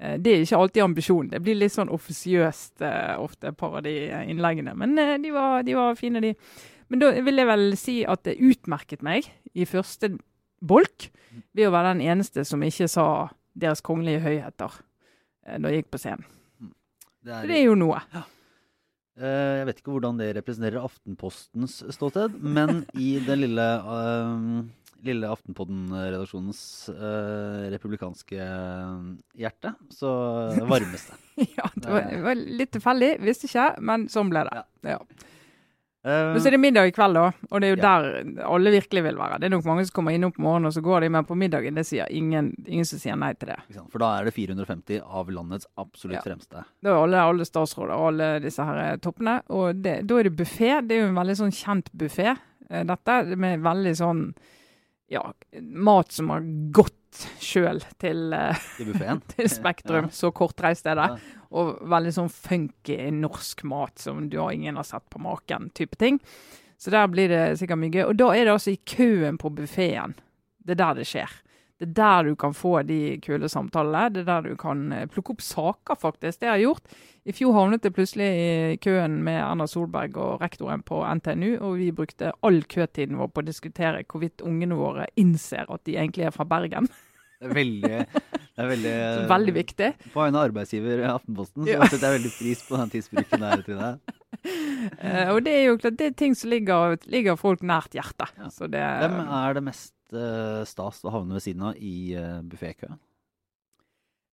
Eh, 0.00 0.16
Det 0.18 0.32
er 0.32 0.42
ikke 0.42 0.58
alltid 0.64 0.82
ambisjonen. 0.82 1.30
Det 1.30 1.42
blir 1.42 1.54
litt 1.58 1.74
sånn 1.74 1.90
offisiøst 1.94 2.82
eh, 2.82 3.14
ofte, 3.22 3.52
par 3.58 3.78
av 3.78 3.82
de 3.86 3.94
eh, 4.08 4.26
innleggene. 4.30 4.74
Men 4.74 4.98
eh, 4.98 5.14
de, 5.22 5.30
var, 5.34 5.62
de 5.62 5.74
var 5.78 5.94
fine, 5.98 6.20
de. 6.22 6.34
Men 6.90 7.00
da 7.02 7.10
vil 7.22 7.38
jeg 7.42 7.46
vel 7.48 7.76
si 7.78 7.96
at 8.06 8.22
det 8.26 8.36
utmerket 8.42 9.02
meg 9.02 9.30
i 9.54 9.64
første 9.66 10.10
bolk 10.62 11.08
ved 11.54 11.68
å 11.68 11.72
være 11.74 11.94
den 11.94 12.04
eneste 12.10 12.44
som 12.46 12.62
ikke 12.62 12.90
sa 12.90 13.06
Deres 13.54 13.82
Kongelige 13.86 14.22
Høyheter 14.26 14.80
eh, 15.46 15.58
da 15.58 15.70
jeg 15.70 15.82
gikk 15.84 15.92
på 15.94 16.02
scenen. 16.02 16.26
Det 17.24 17.32
er, 17.32 17.48
det 17.48 17.56
er 17.56 17.66
jo 17.70 17.74
noe. 17.78 17.98
eh, 19.16 19.52
jeg 19.60 19.68
vet 19.70 19.78
ikke 19.80 19.94
hvordan 19.94 20.18
det 20.20 20.30
representerer 20.36 20.84
Aftenpostens 20.84 21.78
ståsted, 21.96 22.36
men 22.36 22.82
i 23.00 23.14
den 23.24 23.40
lille, 23.46 23.68
uh, 23.80 24.90
lille 25.04 25.30
Aftenpodden-redaksjonens 25.32 26.62
uh, 26.92 27.64
republikanske 27.72 28.48
hjerte, 29.40 29.72
så 29.94 30.10
varmes 30.68 31.08
det. 31.08 31.20
ja, 31.58 31.70
det 31.74 31.86
var, 31.88 32.10
det 32.12 32.24
var 32.28 32.42
litt 32.60 32.74
tilfeldig, 32.76 33.14
visste 33.24 33.48
ikke, 33.48 33.70
men 33.80 34.10
sånn 34.12 34.32
ble 34.32 34.44
det. 34.50 34.66
Ja. 34.94 35.00
Eh, 35.00 35.30
Men 36.04 36.36
så 36.40 36.46
er 36.50 36.50
det 36.50 36.60
middag 36.60 36.86
i 36.90 36.92
kveld, 36.92 37.14
da. 37.16 37.30
Og 37.50 37.60
det 37.60 37.68
er 37.68 37.76
jo 37.76 37.80
Ja. 37.80 38.00
der 38.02 38.44
alle 38.44 38.70
virkelig 38.70 39.02
vil 39.06 39.16
være. 39.16 39.38
Det 39.40 39.46
er 39.46 39.54
nok 39.56 39.64
mange 39.64 39.86
som 39.86 39.94
kommer 39.96 40.12
innom 40.12 40.32
på 40.32 40.42
morgenen, 40.44 40.66
og 40.66 40.72
så 40.76 40.82
går 40.84 41.00
de, 41.00 41.08
men 41.08 41.24
på 41.24 41.34
middagen 41.36 41.74
det 41.74 41.86
sier 41.86 42.06
ingen, 42.10 42.52
ingen 42.66 42.84
som 42.84 42.98
sier 42.98 43.16
nei 43.16 43.32
til 43.32 43.48
det. 43.48 43.58
for 43.90 43.98
da 43.98 44.18
er 44.20 44.24
det 44.24 44.34
450 44.34 45.00
av 45.02 45.28
landets 45.30 45.66
absolutt 45.78 46.16
Ja. 46.16 46.20
fremste. 46.20 46.64
Det 46.82 46.90
er 46.92 47.02
alle, 47.02 47.16
alle 47.16 47.44
statsråder 47.44 47.94
og 47.96 48.06
alle 48.12 48.40
disse 48.40 48.62
her 48.62 48.92
eh, 48.92 48.96
toppene. 48.98 49.40
Og 49.48 49.80
det, 49.82 50.06
da 50.06 50.18
er 50.18 50.22
det 50.24 50.36
buffé. 50.36 50.86
Det 50.86 50.92
er 50.98 51.00
jo 51.06 51.08
en 51.08 51.14
veldig 51.24 51.36
sånn 51.40 51.52
kjent 51.56 51.88
buffé, 51.96 52.36
eh, 52.70 52.84
dette. 52.84 53.36
Med 53.36 53.60
veldig 53.62 53.96
sånn 53.96 54.34
ja, 55.12 55.24
mat 55.60 56.12
som 56.12 56.30
har 56.32 56.44
gått 56.74 57.26
sjøl 57.42 57.80
til, 58.02 58.32
eh, 58.32 58.66
til 59.36 59.48
Spektrum. 59.58 60.10
Så 60.10 60.32
kortreist 60.34 60.86
er 60.90 60.98
det. 60.98 61.08
Og 61.54 61.76
veldig 61.90 62.12
sånn 62.16 62.32
funky 62.32 62.98
norsk 63.14 63.62
mat 63.70 64.00
som 64.02 64.26
du 64.30 64.40
har 64.40 64.54
ingen 64.56 64.80
har 64.80 64.86
sett 64.88 65.06
på 65.12 65.22
maken, 65.22 65.70
type 65.76 65.98
ting. 66.00 66.18
Så 66.80 66.90
der 66.90 67.06
blir 67.08 67.30
det 67.30 67.44
sikkert 67.60 67.80
mye 67.80 67.94
gøy. 67.94 68.04
Og 68.08 68.18
da 68.18 68.32
er 68.34 68.48
det 68.48 68.56
altså 68.56 68.74
i 68.74 68.80
køen 68.82 69.38
på 69.40 69.52
buffeen. 69.54 70.16
Det 70.64 70.74
er 70.74 70.82
der 70.82 70.98
det 70.98 71.06
skjer. 71.08 71.30
Det 71.84 71.90
er 71.90 71.94
der 72.00 72.28
du 72.30 72.34
kan 72.40 72.54
få 72.56 72.78
de 72.88 72.98
kule 73.24 73.48
samtalene. 73.52 74.08
Det 74.14 74.22
er 74.24 74.28
der 74.30 74.48
du 74.50 74.56
kan 74.60 74.84
eh, 74.92 75.06
plukke 75.10 75.34
opp 75.36 75.44
saker, 75.44 75.98
faktisk. 76.00 76.40
Det 76.40 76.48
har 76.48 76.56
jeg 76.60 76.68
gjort. 76.70 76.96
I 77.24 77.32
fjor 77.32 77.54
havnet 77.56 77.84
jeg 77.86 77.94
plutselig 77.96 78.28
i 78.74 78.76
køen 78.84 79.20
med 79.24 79.38
Erna 79.40 79.66
Solberg 79.70 80.16
og 80.20 80.42
rektoren 80.44 80.82
på 80.84 80.98
NTNU, 81.20 81.54
og 81.64 81.78
vi 81.80 81.90
brukte 81.96 82.32
all 82.44 82.62
køtiden 82.68 83.16
vår 83.20 83.30
på 83.32 83.40
å 83.44 83.48
diskutere 83.48 84.04
hvorvidt 84.04 84.44
ungene 84.44 84.76
våre 84.76 85.06
innser 85.20 85.64
at 85.72 85.84
de 85.88 85.96
egentlig 85.96 86.26
er 86.28 86.34
fra 86.36 86.44
Bergen. 86.48 86.88
Det 87.40 87.48
er 87.50 87.56
veldig, 87.58 87.96
det 88.54 88.62
er 88.62 88.68
veldig, 88.70 88.92
Veldig 89.34 89.54
viktig. 89.56 89.88
På 90.14 90.22
vegne 90.22 90.38
av 90.40 90.46
arbeidsgiver 90.50 91.02
Aftenposten 91.10 91.64
så 91.66 91.72
Ja. 91.74 91.88
setter 91.88 92.06
jeg 92.12 92.20
veldig 92.20 92.34
pris 92.38 92.62
på 92.68 92.78
den 92.80 92.92
tidsbruken 92.94 93.42
der. 93.48 93.64
Trine. 93.66 93.90
uh, 94.44 95.28
og 95.34 95.42
det 95.44 95.52
er 95.56 95.64
jo 95.70 95.76
klart, 95.80 95.98
det 95.98 96.06
er 96.12 96.16
ting 96.20 96.36
som 96.38 96.52
ligger, 96.52 96.96
ligger 97.10 97.36
folk 97.40 97.64
nært 97.66 97.96
hjertet. 97.96 98.32
Ja. 98.38 98.48
Så 98.52 98.68
det, 98.70 98.80
Hvem 99.02 99.18
er 99.24 99.58
det 99.58 99.64
mest 99.66 99.93
eh, 100.12 100.62
stas 100.68 101.02
å 101.04 101.12
havne 101.14 101.38
ved 101.38 101.44
siden 101.44 101.68
av 101.70 101.78
i 101.80 102.14
uh, 102.18 102.40
buffékøen? 102.44 102.98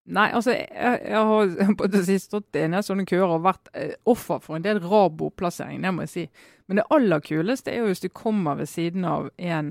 Nei, 0.09 0.29
altså, 0.33 0.55
jeg, 0.55 1.01
jeg 1.05 1.25
har 1.29 1.75
på 1.79 1.89
det 1.93 2.01
siste 2.07 2.31
stått 2.31 2.57
i 2.57 2.63
en 2.65 2.73
del 2.73 2.85
sånne 2.85 3.05
køer 3.09 3.35
og 3.35 3.43
vært 3.45 3.69
eh, 3.77 3.91
offer 4.09 4.41
for 4.41 4.57
en 4.57 4.65
del 4.65 4.81
rabo-plassering, 4.81 5.83
det 5.85 5.91
må 5.93 6.07
jeg 6.07 6.13
si. 6.13 6.23
Men 6.65 6.79
det 6.79 6.87
aller 6.95 7.21
kuleste 7.25 7.73
er 7.73 7.83
jo 7.83 7.91
hvis 7.91 8.01
du 8.01 8.09
kommer 8.09 8.57
ved 8.57 8.71
siden 8.71 9.05
av 9.05 9.29
en 9.37 9.69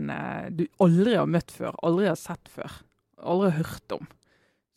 du 0.54 0.64
aldri 0.82 1.16
har 1.18 1.30
møtt 1.30 1.50
før, 1.54 1.74
aldri 1.86 2.06
har 2.10 2.18
sett 2.18 2.50
før, 2.50 2.80
aldri 3.18 3.50
har 3.50 3.66
hørt 3.72 3.98
om. 3.98 4.06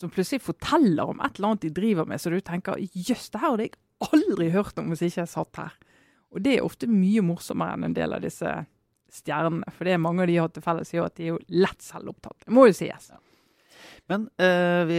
Som 0.02 0.10
plutselig 0.14 0.42
forteller 0.48 1.14
om 1.14 1.22
et 1.22 1.38
eller 1.38 1.52
annet 1.52 1.66
de 1.68 1.74
driver 1.78 2.10
med, 2.10 2.22
så 2.22 2.34
du 2.34 2.40
tenker 2.42 2.82
jøss, 2.82 3.30
det 3.30 3.42
her 3.42 3.54
hadde 3.54 3.68
jeg 3.68 3.78
aldri 4.10 4.50
hørt 4.54 4.82
om 4.82 4.90
hvis 4.90 5.04
ikke 5.06 5.24
jeg 5.24 5.34
satt 5.36 5.62
her. 5.62 5.78
Og 6.32 6.44
det 6.46 6.58
er 6.58 6.66
ofte 6.66 6.90
mye 6.90 7.24
morsommere 7.26 7.76
enn 7.76 7.90
en 7.90 7.98
del 7.98 8.16
av 8.16 8.24
disse 8.24 8.50
stjernene. 9.12 9.68
For 9.76 9.88
det 9.88 9.94
er 9.98 10.02
mange 10.04 10.24
av 10.24 10.32
de 10.32 10.40
har 10.42 10.54
til 10.56 10.64
felles 10.66 10.94
i 10.96 11.02
at 11.04 11.16
de 11.20 11.28
er 11.28 11.34
jo 11.36 11.42
lett 11.50 11.84
selvopptatt. 11.84 12.46
Det 12.48 12.56
må 12.56 12.68
jo 12.70 12.78
sies. 12.78 13.12
Men 14.10 14.26
eh, 14.44 14.82
vi, 14.90 14.98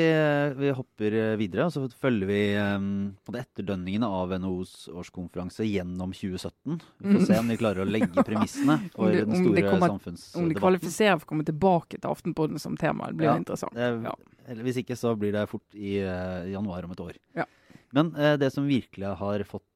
vi 0.57 0.71
hopper 0.73 1.13
eh, 1.19 1.33
videre, 1.37 1.67
og 1.67 1.73
så 1.75 1.83
følger 2.01 2.29
vi 2.31 2.39
um, 2.57 2.87
på 3.27 3.35
det 3.35 3.43
etterdønningene 3.43 4.09
av 4.09 4.31
NHOs 4.41 4.87
årskonferanse 4.89 5.67
gjennom 5.69 6.15
2017. 6.17 6.79
Vi 7.03 7.17
får 7.19 7.27
se 7.29 7.39
om 7.43 7.51
de 7.51 7.57
klarer 7.61 7.83
å 7.85 7.89
legge 7.91 8.25
premissene 8.25 8.79
for 8.95 9.13
det- 9.13 9.27
den 9.29 9.43
store 9.43 9.65
kommer- 9.69 9.99
Om 10.41 10.49
de 10.49 10.57
kvalifiserer 10.57 11.19
for 11.19 11.27
å 11.29 11.33
komme 11.35 11.45
tilbake 11.49 11.99
til 11.99 12.09
Aftenpodden 12.15 12.63
som 12.63 12.79
tema. 12.81 13.11
Det 13.11 13.21
blir 13.21 13.33
Ja, 13.33 13.37
interessant. 13.43 13.77
Ja. 13.77 14.15
Hvis 14.63 14.81
ikke, 14.81 14.97
så 14.97 15.13
blir 15.19 15.35
det 15.37 15.45
fort 15.51 15.77
i 15.77 15.99
uh, 16.07 16.49
januar 16.49 16.87
om 16.89 16.95
et 16.97 17.05
år. 17.05 17.19
Ja. 17.37 17.45
Men 17.93 18.15
eh, 18.17 18.39
det 18.41 18.49
som 18.55 18.65
virkelig 18.65 19.11
har 19.21 19.45
fått 19.45 19.67
eh, 19.67 19.72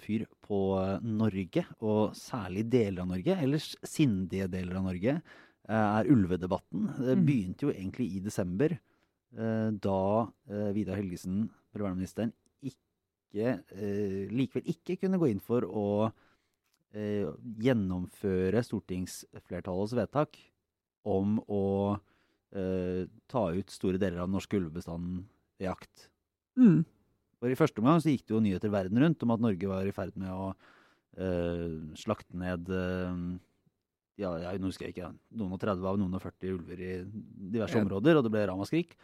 fyr 0.00 0.24
på 0.46 0.60
eh, 0.80 1.04
Norge, 1.04 1.66
og 1.84 2.14
særlig 2.16 2.64
deler 2.72 3.02
av 3.04 3.10
Norge, 3.12 3.36
ellers 3.42 3.74
sindige 3.86 4.48
deler 4.52 4.78
av 4.80 4.86
Norge, 4.88 5.16
eh, 5.68 5.74
er 6.00 6.10
ulvedebatten. 6.12 6.86
Det 6.98 7.16
Mm. 7.18 7.26
begynte 7.26 7.66
jo 7.66 7.72
egentlig 7.72 8.08
i 8.16 8.20
desember, 8.24 8.78
eh, 9.36 9.70
da 9.70 10.32
eh, 10.48 10.72
Vidar 10.72 10.96
Helgesen, 10.96 11.50
premierministeren, 11.74 12.32
ikke, 12.62 13.60
eh, 13.76 14.28
likevel 14.32 14.64
ikke 14.64 14.98
kunne 15.00 15.18
gå 15.18 15.28
inn 15.30 15.40
for 15.40 15.60
å 15.62 16.12
eh, 16.94 17.26
gjennomføre 17.60 18.62
stortingsflertallets 18.64 19.92
vedtak 19.92 20.38
om 21.04 21.38
å 21.46 22.00
eh, 22.56 23.04
ta 23.28 23.42
ut 23.52 23.70
store 23.70 23.98
deler 24.00 24.22
av 24.22 24.28
den 24.30 24.36
norske 24.38 24.56
ulvebestanden 24.56 25.26
ved 25.58 25.68
jakt. 25.68 26.08
Mm. 26.56 26.86
For 27.40 27.52
I 27.52 27.58
første 27.58 27.82
omgang 27.82 28.00
så 28.00 28.08
gikk 28.12 28.24
det 28.26 28.34
jo 28.36 28.40
nyheter 28.40 28.72
verden 28.72 28.98
rundt 29.02 29.22
om 29.26 29.30
at 29.34 29.42
Norge 29.44 29.68
var 29.68 29.84
i 29.88 29.92
ferd 29.92 30.16
med 30.16 30.30
å 30.32 30.54
eh, 31.20 31.74
slakte 32.00 32.36
ned 32.38 32.68
eh, 32.72 33.18
ja, 34.22 34.30
jeg 34.40 34.62
husker 34.64 34.86
jeg 34.88 34.94
ikke, 34.96 35.10
noen 35.36 35.52
og 35.52 35.60
30 35.60 35.84
av 35.90 35.98
noen 36.00 36.16
og 36.16 36.22
40 36.24 36.54
ulver 36.56 36.80
i 36.80 36.92
diverse 37.52 37.76
Ja. 37.76 37.82
områder, 37.84 38.16
og 38.16 38.24
det 38.24 38.32
ble 38.32 38.46
ramaskrik. 38.48 38.94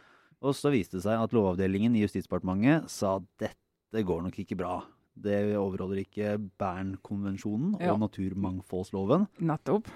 Og 0.41 0.55
så 0.57 0.71
viste 0.73 0.97
det 0.97 1.03
seg 1.05 1.21
at 1.21 1.31
Lovavdelingen 1.37 1.93
i 1.95 2.01
Justisdepartementet 2.01 2.89
sa 2.89 3.17
at 3.19 3.27
dette 3.39 4.01
går 4.03 4.23
nok 4.25 4.39
ikke 4.41 4.57
bra. 4.57 4.79
Det 5.13 5.53
overholder 5.55 6.01
ikke 6.01 6.33
Bernkonvensjonen 6.57 7.77
Ja. 7.79 7.93
og 7.93 8.01
naturmangfoldsloven. 8.01 9.27
Nettopp. 9.39 9.87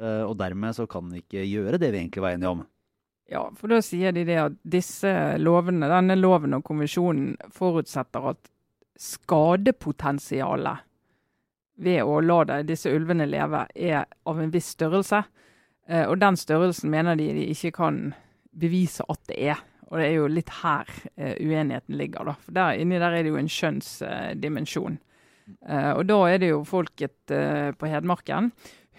Uh, 0.00 0.24
Og 0.26 0.36
dermed 0.40 0.72
så 0.74 0.88
kan 0.88 1.04
vi 1.12 1.20
ikke 1.20 1.44
gjøre 1.44 1.78
det 1.78 1.92
vi 1.92 1.98
egentlig 2.00 2.22
var 2.24 2.32
enige 2.32 2.48
om. 2.56 2.64
Ja, 3.32 3.46
for 3.56 3.72
da 3.72 3.78
sier 3.80 4.12
de 4.12 4.26
det 4.28 4.36
at 4.36 4.56
disse 4.60 5.10
lovene, 5.40 5.88
denne 5.88 6.18
loven 6.18 6.58
og 6.58 6.64
konvensjonen 6.68 7.38
forutsetter 7.56 8.26
at 8.34 8.50
skadepotensialet 9.00 10.82
ved 11.82 12.02
å 12.04 12.18
la 12.20 12.60
disse 12.66 12.92
ulvene 12.92 13.24
leve 13.26 13.64
er 13.72 14.04
av 14.28 14.40
en 14.42 14.52
viss 14.52 14.68
størrelse. 14.76 15.22
Eh, 15.88 16.04
og 16.04 16.18
den 16.20 16.36
størrelsen 16.36 16.92
mener 16.92 17.16
de 17.16 17.30
de 17.38 17.46
ikke 17.54 17.72
kan 17.78 18.02
bevise 18.52 19.06
at 19.08 19.22
det 19.30 19.38
er. 19.54 19.64
Og 19.88 19.96
det 19.98 20.10
er 20.10 20.14
jo 20.18 20.28
litt 20.28 20.52
her 20.60 20.92
eh, 21.16 21.34
uenigheten 21.40 21.96
ligger, 21.96 22.28
da. 22.28 22.36
For 22.44 22.58
der 22.58 22.84
inni 22.84 23.00
der 23.00 23.16
er 23.16 23.24
det 23.24 23.32
jo 23.32 23.40
en 23.40 23.50
skjønnsdimensjon. 23.50 25.00
Eh, 25.68 25.90
og 25.96 26.04
da 26.12 26.20
er 26.28 26.44
det 26.44 26.52
jo 26.52 26.62
folket 26.68 27.32
på 27.32 27.88
Hedmarken. 27.88 28.52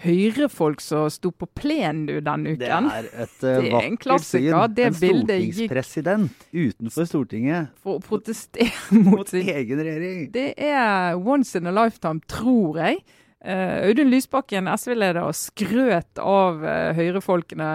Høyrefolk 0.03 0.81
som 0.83 1.07
sto 1.13 1.31
på 1.31 1.48
plenen 1.55 2.05
denne 2.25 2.53
Det 2.60 2.67
uken. 2.67 2.89
er 2.91 3.07
et 3.24 3.36
Det 3.39 3.50
uh, 3.50 3.53
er 3.53 3.63
en 3.63 3.72
vakkert 3.77 4.00
klassiker. 4.03 4.50
syn. 4.51 4.75
Det 4.75 4.86
en 4.86 4.98
stortingspresident 5.00 6.31
gikk- 6.51 6.74
utenfor 6.74 7.07
Stortinget 7.07 7.67
for 7.83 7.98
å 8.00 8.03
protestere 8.03 8.72
mot 9.03 9.13
mot 9.24 9.29
sin 9.31 9.48
egen 9.50 9.79
regjering. 9.79 10.25
Det 10.36 10.50
er 10.57 11.15
once 11.17 11.55
in 11.55 11.67
a 11.67 11.72
lifetime, 11.72 12.19
tror 12.27 12.77
jeg. 12.83 13.03
Eh, 13.43 13.89
Audun 13.89 14.07
Lysbakken, 14.07 14.69
SV-leder, 14.71 15.25
skrøt 15.35 16.19
av 16.23 16.62
uh, 16.63 16.93
høyrefolkene 16.95 17.65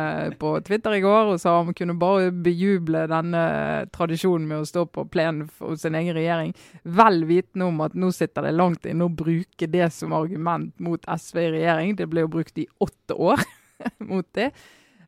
på 0.40 0.54
Twitter 0.64 0.96
i 0.96 1.02
går 1.04 1.34
og 1.34 1.42
sa 1.42 1.58
han 1.58 1.76
kunne 1.76 1.98
bare 2.00 2.30
bejuble 2.32 3.02
denne 3.10 3.42
tradisjonen 3.92 4.46
med 4.48 4.62
å 4.62 4.68
stå 4.70 4.87
på 4.88 5.04
plenen 5.12 5.50
hos 5.60 5.84
sin 5.84 5.98
egen 6.00 6.16
regjering, 6.16 6.56
vel 6.88 7.20
vitende 7.28 7.68
om 7.68 7.84
at 7.84 7.92
nå 8.00 8.08
sitter 8.16 8.48
det 8.48 8.54
langt 8.56 8.88
inne 8.88 9.10
å 9.10 9.12
bruke 9.12 9.68
det 9.68 9.90
som 9.92 10.16
argument 10.16 10.72
mot 10.80 11.04
SV 11.04 11.44
i 11.44 11.52
regjering. 11.58 11.94
Det 12.00 12.08
ble 12.08 12.25
jo 12.25 12.32
brukt 12.38 12.64
i 12.64 12.64
åtte 12.80 13.20
år 13.28 13.44
mot 14.10 14.32
det. 14.40 14.54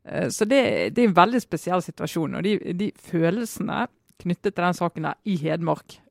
Uh, 0.04 0.28
så 0.28 0.44
det, 0.44 0.62
det 0.92 1.06
er 1.06 1.08
en 1.08 1.20
veldig 1.24 1.40
spesiell 1.40 1.88
situasjon. 1.88 2.36
Og 2.36 2.44
de, 2.44 2.58
de 2.76 2.92
følelsene 3.08 3.86
knyttet 4.20 4.52
til 4.52 4.66
den 4.66 4.76
saken 4.76 5.08
der 5.08 5.24
i 5.24 5.40
Hedmark, 5.40 6.02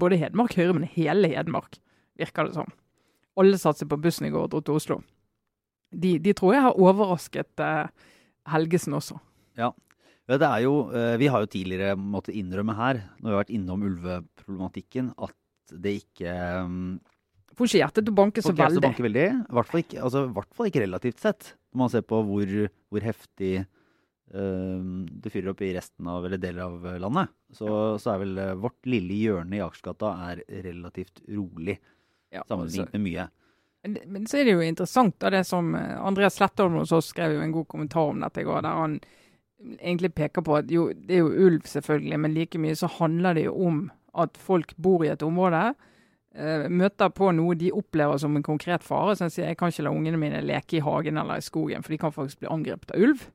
både 0.00 0.24
Hedmark 0.24 0.56
Høyre, 0.56 0.80
men 0.80 0.94
hele 0.96 1.36
Hedmark, 1.36 1.76
virker 2.16 2.48
det 2.48 2.56
som. 2.56 2.78
Alle 3.40 3.58
satte 3.60 3.82
seg 3.82 3.90
på 3.90 4.00
bussen 4.02 4.28
i 4.28 4.32
går 4.32 4.46
og 4.46 4.52
dro 4.52 4.60
til 4.64 4.76
Oslo. 4.76 4.98
De, 5.92 6.16
de 6.22 6.32
tror 6.36 6.54
jeg 6.56 6.64
har 6.66 6.80
overrasket 6.80 7.62
eh, 7.64 8.10
Helgesen 8.52 8.96
også. 8.96 9.18
Ja, 9.58 9.70
det 10.30 10.48
er 10.48 10.64
jo, 10.64 10.74
eh, 10.96 11.16
Vi 11.20 11.28
har 11.28 11.44
jo 11.44 11.50
tidligere 11.50 11.96
måttet 11.98 12.36
innrømme 12.38 12.76
her, 12.78 13.02
når 13.20 13.28
vi 13.28 13.34
har 13.34 13.42
vært 13.42 13.54
innom 13.56 13.86
ulveproblematikken, 13.88 15.12
at 15.18 15.36
det 15.72 15.98
ikke 16.02 16.32
um, 16.66 17.00
Får 17.52 17.68
ikke 17.68 17.80
hjertet 17.82 18.06
til 18.06 18.14
å 18.14 18.16
banke 18.16 18.42
så 18.44 18.52
veldig. 18.56 18.80
banke 18.80 19.04
veldig. 19.04 19.24
I 19.28 19.56
hvert 19.58 19.68
fall 19.68 19.82
ikke, 19.82 20.00
altså, 20.00 20.22
hvert 20.32 20.54
fall 20.56 20.68
ikke 20.70 20.82
relativt 20.86 21.20
sett. 21.20 21.50
Når 21.72 21.80
man 21.82 21.90
ser 21.92 22.04
på 22.08 22.20
hvor, 22.24 22.52
hvor 22.88 23.04
heftig 23.04 23.50
um, 24.32 25.02
det 25.04 25.32
fyrer 25.34 25.50
opp 25.52 25.60
i 25.60 25.72
resten 25.76 26.08
av, 26.08 26.24
eller 26.24 26.40
deler 26.40 26.64
av 26.64 26.86
landet, 27.04 27.32
så, 27.52 27.68
så 28.00 28.14
er 28.14 28.22
vel 28.24 28.40
vårt 28.62 28.88
lille 28.88 29.18
hjørne 29.20 29.58
i 29.58 29.60
Akersgata 29.64 30.14
er 30.30 30.40
relativt 30.64 31.20
rolig 31.28 31.76
Ja, 32.32 32.44
sammenlignet 32.48 32.92
med 32.96 33.04
mye. 33.04 33.28
Men, 33.82 33.96
men 34.06 34.26
så 34.30 34.38
er 34.38 34.46
det 34.46 34.54
jo 34.54 34.62
interessant, 34.64 35.18
da, 35.20 35.30
det 35.34 35.42
som 35.48 35.74
eh, 35.74 35.96
Andreas 36.00 36.38
Slettholm 36.38 36.78
hos 36.78 36.94
oss 36.94 37.10
skrev 37.10 37.34
jo 37.36 37.42
en 37.42 37.54
god 37.54 37.68
kommentar 37.68 38.12
om 38.12 38.22
dette 38.22 38.42
i 38.42 38.46
går, 38.46 38.62
der 38.62 38.78
han 38.78 39.00
egentlig 39.78 40.12
peker 40.14 40.44
på 40.46 40.56
at 40.58 40.70
jo, 40.70 40.88
det 40.94 41.16
er 41.16 41.24
jo 41.24 41.48
ulv 41.48 41.66
selvfølgelig, 41.68 42.20
men 42.22 42.36
like 42.36 42.60
mye 42.62 42.78
så 42.78 42.90
handler 42.98 43.38
det 43.38 43.48
jo 43.48 43.56
om 43.66 43.82
at 44.18 44.38
folk 44.38 44.74
bor 44.82 45.04
i 45.04 45.10
et 45.12 45.24
område, 45.26 45.74
eh, 46.36 46.66
møter 46.70 47.12
på 47.14 47.30
noe 47.36 47.58
de 47.58 47.72
opplever 47.74 48.18
som 48.22 48.36
en 48.36 48.46
konkret 48.46 48.84
fare. 48.84 49.16
Så 49.16 49.26
han 49.26 49.34
sier 49.34 49.50
jeg 49.50 49.58
kan 49.60 49.72
ikke 49.72 49.86
la 49.86 49.94
ungene 49.94 50.20
mine 50.20 50.42
leke 50.44 50.78
i 50.78 50.84
hagen 50.84 51.20
eller 51.20 51.40
i 51.40 51.44
skogen, 51.44 51.84
for 51.84 51.94
de 51.94 52.02
kan 52.02 52.14
faktisk 52.14 52.42
bli 52.42 52.52
angrepet 52.52 52.94
av 52.94 53.06
ulv. 53.06 53.28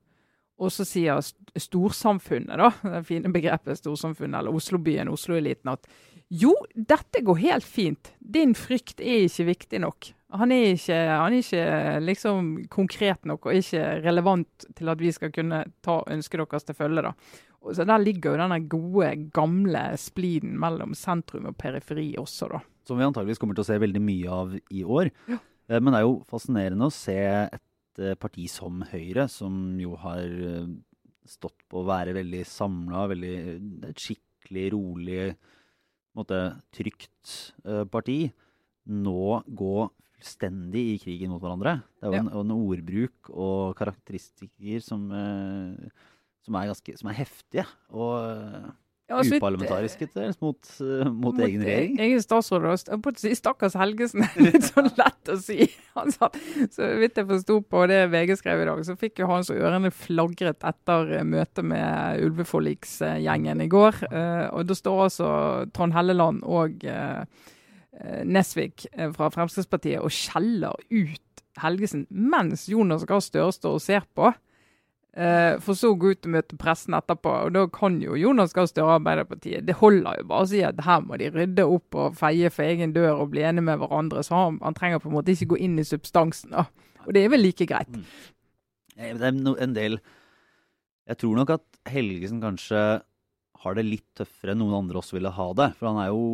Og 0.57 0.73
så 0.73 0.85
sier 0.87 1.21
storsamfunnet, 1.59 2.55
da, 2.57 2.71
det 2.95 3.05
fine 3.09 3.33
begrepet 3.33 3.77
storsamfunnet, 3.77 4.39
eller 4.39 4.55
Oslobyen, 4.57 5.11
Oslo-eliten, 5.13 5.75
at 5.75 5.85
jo, 6.29 6.53
dette 6.75 7.21
går 7.23 7.39
helt 7.39 7.67
fint. 7.67 8.11
Din 8.19 8.53
frykt 8.57 8.99
er 8.99 9.27
ikke 9.27 9.45
viktig 9.47 9.79
nok. 9.83 10.09
Han 10.35 10.51
er 10.51 10.73
ikke, 10.73 10.95
han 11.07 11.31
er 11.31 11.39
ikke 11.39 11.99
liksom 12.03 12.47
konkret 12.73 13.23
nok 13.29 13.45
og 13.47 13.55
ikke 13.61 13.83
relevant 14.03 14.65
til 14.75 14.91
at 14.91 14.99
vi 14.99 15.11
skal 15.15 15.31
kunne 15.31 15.61
ta 15.85 16.01
ønsket 16.11 16.43
deres 16.43 16.67
til 16.67 16.75
følge. 16.75 17.05
da. 17.05 17.13
Og 17.63 17.75
så 17.75 17.85
Der 17.87 17.97
ligger 18.03 18.35
jo 18.35 18.41
denne 18.41 18.59
gode, 18.67 19.29
gamle 19.33 19.85
spliden 19.97 20.57
mellom 20.59 20.93
sentrum 20.93 21.47
og 21.47 21.57
periferi 21.57 22.15
også, 22.19 22.51
da. 22.51 22.59
Som 22.87 22.99
vi 22.99 23.07
antageligvis 23.07 23.39
kommer 23.39 23.55
til 23.55 23.63
å 23.63 23.69
se 23.71 23.79
veldig 23.79 24.01
mye 24.03 24.29
av 24.31 24.53
i 24.71 24.83
år. 24.83 25.11
Ja. 25.27 25.39
Eh, 25.69 25.79
Men 25.79 25.93
det 25.93 25.99
er 26.01 26.07
jo 26.07 26.23
fascinerende 26.27 26.87
å 26.87 26.93
se 26.93 27.17
et 27.17 27.99
eh, 27.99 28.15
parti 28.15 28.47
som 28.51 28.83
Høyre, 28.91 29.27
som 29.31 29.79
jo 29.79 29.95
har 29.95 30.23
eh, 30.23 30.67
stått 31.27 31.63
på 31.67 31.81
å 31.81 31.87
være 31.87 32.13
veldig 32.15 32.43
samla, 32.47 33.07
veldig 33.11 33.35
et 33.89 33.99
skikkelig 33.99 34.71
rolig, 34.75 35.35
måte 36.17 36.39
trygt 36.75 37.33
eh, 37.65 37.83
parti, 37.93 38.31
nå 38.87 39.43
gå 39.47 39.89
fullstendig 40.17 40.83
i 40.95 40.99
krigen 41.03 41.29
mot 41.33 41.41
hverandre. 41.43 41.75
Det 41.99 42.07
er 42.07 42.11
jo 42.11 42.17
Ja. 42.17 42.23
en, 42.25 42.29
en 42.41 42.53
ordbruk 42.55 43.29
og 43.29 43.75
karakteristikker 43.77 44.81
som, 44.81 45.03
eh, 45.13 45.89
som, 46.43 46.55
er, 46.57 46.71
ganske, 46.71 46.97
som 46.97 47.09
er 47.11 47.19
heftige. 47.21 47.67
Og 47.93 48.15
eh, 48.25 48.71
Ja, 49.07 49.21
så 49.23 49.29
vidt- 49.31 49.39
uparlamentariske 49.39 50.07
mot, 50.43 50.67
eh, 50.83 51.07
mot, 51.07 51.37
egen 51.39 51.61
eh, 51.61 51.65
regjering. 51.65 51.93
Egen 52.03 52.19
statsråd. 52.21 52.65
og 52.67 53.05
si 53.21 53.31
Stakkars 53.39 53.77
Helgesen. 53.79 54.25
Litt 54.43 54.65
sånn 54.67 54.89
lett 54.99 55.31
å 55.31 55.37
si. 55.39 55.69
Han 55.95 56.11
sa, 56.11 56.27
så 56.75 56.89
vidt 56.99 57.15
jeg 57.15 57.27
forsto 57.29 57.61
på 57.71 57.85
det 57.87 58.01
VG 58.11 58.35
skrev 58.41 58.61
i 58.61 58.65
dag, 58.67 58.81
så 58.85 58.97
fikk 58.99 59.21
jo 59.23 59.29
han 59.31 59.45
så 59.47 59.55
ørene 59.55 59.93
flagret 59.95 60.59
etter 60.67 61.13
eh, 61.21 61.23
møtet 61.23 61.63
med 61.65 62.19
ulveforliksgjengen 62.27 63.63
i 63.63 63.69
går. 63.71 64.01
Eh, 64.11 64.47
og 64.51 64.67
da 64.67 64.75
står 64.75 65.03
altså 65.07 65.29
Trond 65.71 65.95
Helleland 65.95 66.43
og 66.43 66.83
eh, 66.83 67.23
eh, 68.01 68.21
Nesvik 68.27 68.89
eh, 68.91 69.11
fra 69.15 69.31
Fremskrittspartiet 69.33 70.03
og 70.03 70.11
skjeller 70.13 70.75
ut 70.91 71.23
Helgesen 71.63 72.03
mens 72.11 72.67
Jonas 72.69 73.07
Gahr 73.09 73.23
Støre 73.23 73.55
står 73.55 73.79
og 73.79 73.81
ser 73.87 74.03
på. 74.13 74.33
Eh, 75.17 75.55
for 75.65 75.73
så 75.73 75.89
å 75.95 75.97
gå 75.97 76.11
ut 76.13 76.27
og 76.27 76.33
møte 76.35 76.57
pressen 76.61 76.93
etterpå. 76.93 77.31
Og 77.47 77.53
da 77.55 77.63
kan 77.73 77.95
jo 78.03 78.17
Jonas 78.19 78.53
Gahr 78.53 78.67
Støre 78.69 78.99
Arbeiderpartiet 78.99 79.65
Det 79.65 79.79
holder 79.79 80.19
jo 80.19 80.27
bare 80.29 80.45
å 80.45 80.49
si 80.51 80.61
at 80.65 80.83
her 80.85 81.01
må 81.01 81.17
de 81.17 81.31
rydde 81.33 81.65
opp 81.65 81.97
og 81.97 82.19
feie 82.19 82.51
for 82.53 82.67
egen 82.67 82.93
dør 82.93 83.23
og 83.23 83.31
bli 83.33 83.41
enige 83.47 83.65
med 83.65 83.81
hverandre. 83.81 84.21
Så 84.25 84.35
han, 84.37 84.59
han 84.61 84.77
trenger 84.77 85.01
på 85.01 85.09
en 85.09 85.17
måte 85.17 85.33
ikke 85.33 85.55
gå 85.55 85.61
inn 85.65 85.79
i 85.81 85.87
substansen. 85.87 86.53
da. 86.53 86.67
Og 87.07 87.15
det 87.17 87.23
er 87.23 87.33
vel 87.33 87.41
like 87.47 87.65
greit. 87.65 87.89
Mm. 87.89 88.05
Det 88.97 89.09
er 89.29 89.57
en 89.63 89.73
del 89.75 89.99
Jeg 91.07 91.17
tror 91.21 91.37
nok 91.37 91.51
at 91.55 91.65
Helgesen 91.87 92.41
kanskje 92.43 92.79
har 93.63 93.77
det 93.77 93.85
litt 93.87 94.07
tøffere 94.17 94.53
enn 94.53 94.61
noen 94.61 94.83
andre 94.83 94.99
også 94.99 95.17
ville 95.17 95.33
ha 95.33 95.47
det. 95.57 95.71
For 95.79 95.89
han 95.89 96.01
er 96.03 96.11
jo 96.11 96.25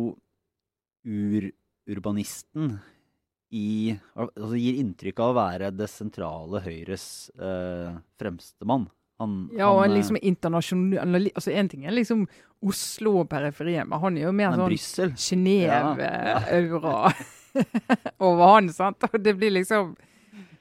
ururbanisten 1.88 2.74
i 3.54 3.94
Altså 4.18 4.58
gir 4.58 4.80
inntrykk 4.82 5.20
av 5.22 5.30
å 5.30 5.36
være 5.38 5.70
det 5.76 5.86
sentrale 5.92 6.60
Høyres 6.64 7.06
eh, 7.38 7.94
fremste 8.20 8.66
mann. 8.68 8.88
Han, 9.22 9.36
Ja, 9.54 9.68
og 9.70 9.84
han, 9.84 9.92
eh, 9.92 10.00
liksom 10.00 10.18
internasjonal 10.18 11.28
altså 11.30 11.52
En 11.54 11.68
ting 11.70 11.84
er 11.86 11.94
liksom 11.94 12.24
Oslo 12.66 13.20
og 13.20 13.28
periferien, 13.30 13.86
men 13.86 14.00
han 14.02 14.16
er 14.18 14.24
jo 14.26 14.32
mer 14.34 14.56
er 14.56 14.74
sånn. 14.74 15.14
Genéve-aura 15.20 17.12
over 18.26 18.44
han. 18.54 18.70
sant? 18.74 19.04
Og 19.12 19.20
det 19.22 19.36
blir 19.38 19.52
liksom 19.54 19.94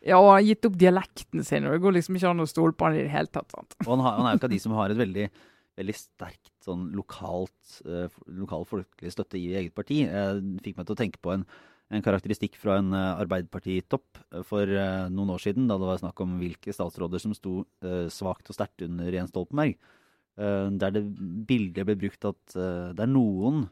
Ja, 0.04 0.18
og 0.20 0.28
han 0.34 0.38
har 0.42 0.46
gitt 0.50 0.68
opp 0.68 0.78
dialekten 0.78 1.46
sin, 1.48 1.66
og 1.66 1.74
det 1.78 1.82
går 1.86 1.96
liksom 1.98 2.18
ikke 2.20 2.30
an 2.34 2.44
å 2.44 2.48
stole 2.50 2.76
på 2.76 2.90
han 2.90 2.98
i 3.00 3.06
det 3.06 3.14
hele 3.14 3.32
tatt. 3.32 3.50
sant? 3.56 3.76
Og 3.86 3.94
han, 3.96 4.04
har, 4.04 4.18
han 4.20 4.28
er 4.28 4.34
jo 4.36 4.42
ikke 4.42 4.50
av 4.50 4.56
de 4.58 4.62
som 4.66 4.74
har 4.76 4.92
et 4.92 5.00
veldig, 5.00 5.28
veldig 5.80 5.96
sterkt 5.96 6.52
sånn 6.68 6.90
lokalt, 6.98 7.78
eh, 7.88 8.12
lokal 8.36 8.68
folkelig 8.68 9.14
støtte 9.16 9.40
i 9.40 9.54
eget 9.62 9.74
parti. 9.76 10.02
Jeg 10.04 10.44
fikk 10.66 10.76
meg 10.82 10.90
til 10.90 10.98
å 10.98 11.00
tenke 11.00 11.24
på 11.24 11.32
en, 11.38 11.48
en 11.92 12.04
karakteristikk 12.04 12.56
fra 12.60 12.78
en 12.80 12.94
eh, 12.96 13.22
Arbeiderpartitopp 13.24 14.20
eh, 14.32 14.44
for 14.48 14.70
eh, 14.70 15.10
noen 15.14 15.34
år 15.36 15.44
siden, 15.44 15.68
da 15.70 15.78
det 15.80 15.90
var 15.90 16.02
snakk 16.02 16.24
om 16.24 16.38
hvilke 16.42 16.74
statsråder 16.76 17.22
som 17.22 17.36
sto 17.38 17.62
svakt 18.14 18.50
og 18.50 18.58
sterkt 18.58 18.86
under 18.86 19.14
Jens 19.14 19.34
Stoltenberg. 19.34 19.78
Der 20.34 20.94
det 20.96 21.04
bildet 21.46 21.86
ble 21.86 21.94
brukt 22.00 22.26
at 22.26 22.56
det 22.56 23.04
er 23.04 23.10
noen 23.12 23.68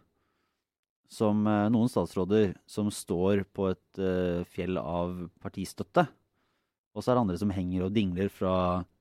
som, 1.10 1.40
noen 1.42 1.90
statsråder 1.90 2.52
som 2.70 2.92
står 2.94 3.42
på 3.50 3.72
et 3.72 4.02
fjell 4.54 4.78
av 4.78 5.16
partistøtte. 5.42 6.06
Og 6.94 7.02
så 7.02 7.12
er 7.12 7.18
det 7.18 7.24
andre 7.24 7.40
som 7.42 7.56
henger 7.56 7.88
og 7.88 7.96
dingler 7.96 8.30
fra 8.30 8.54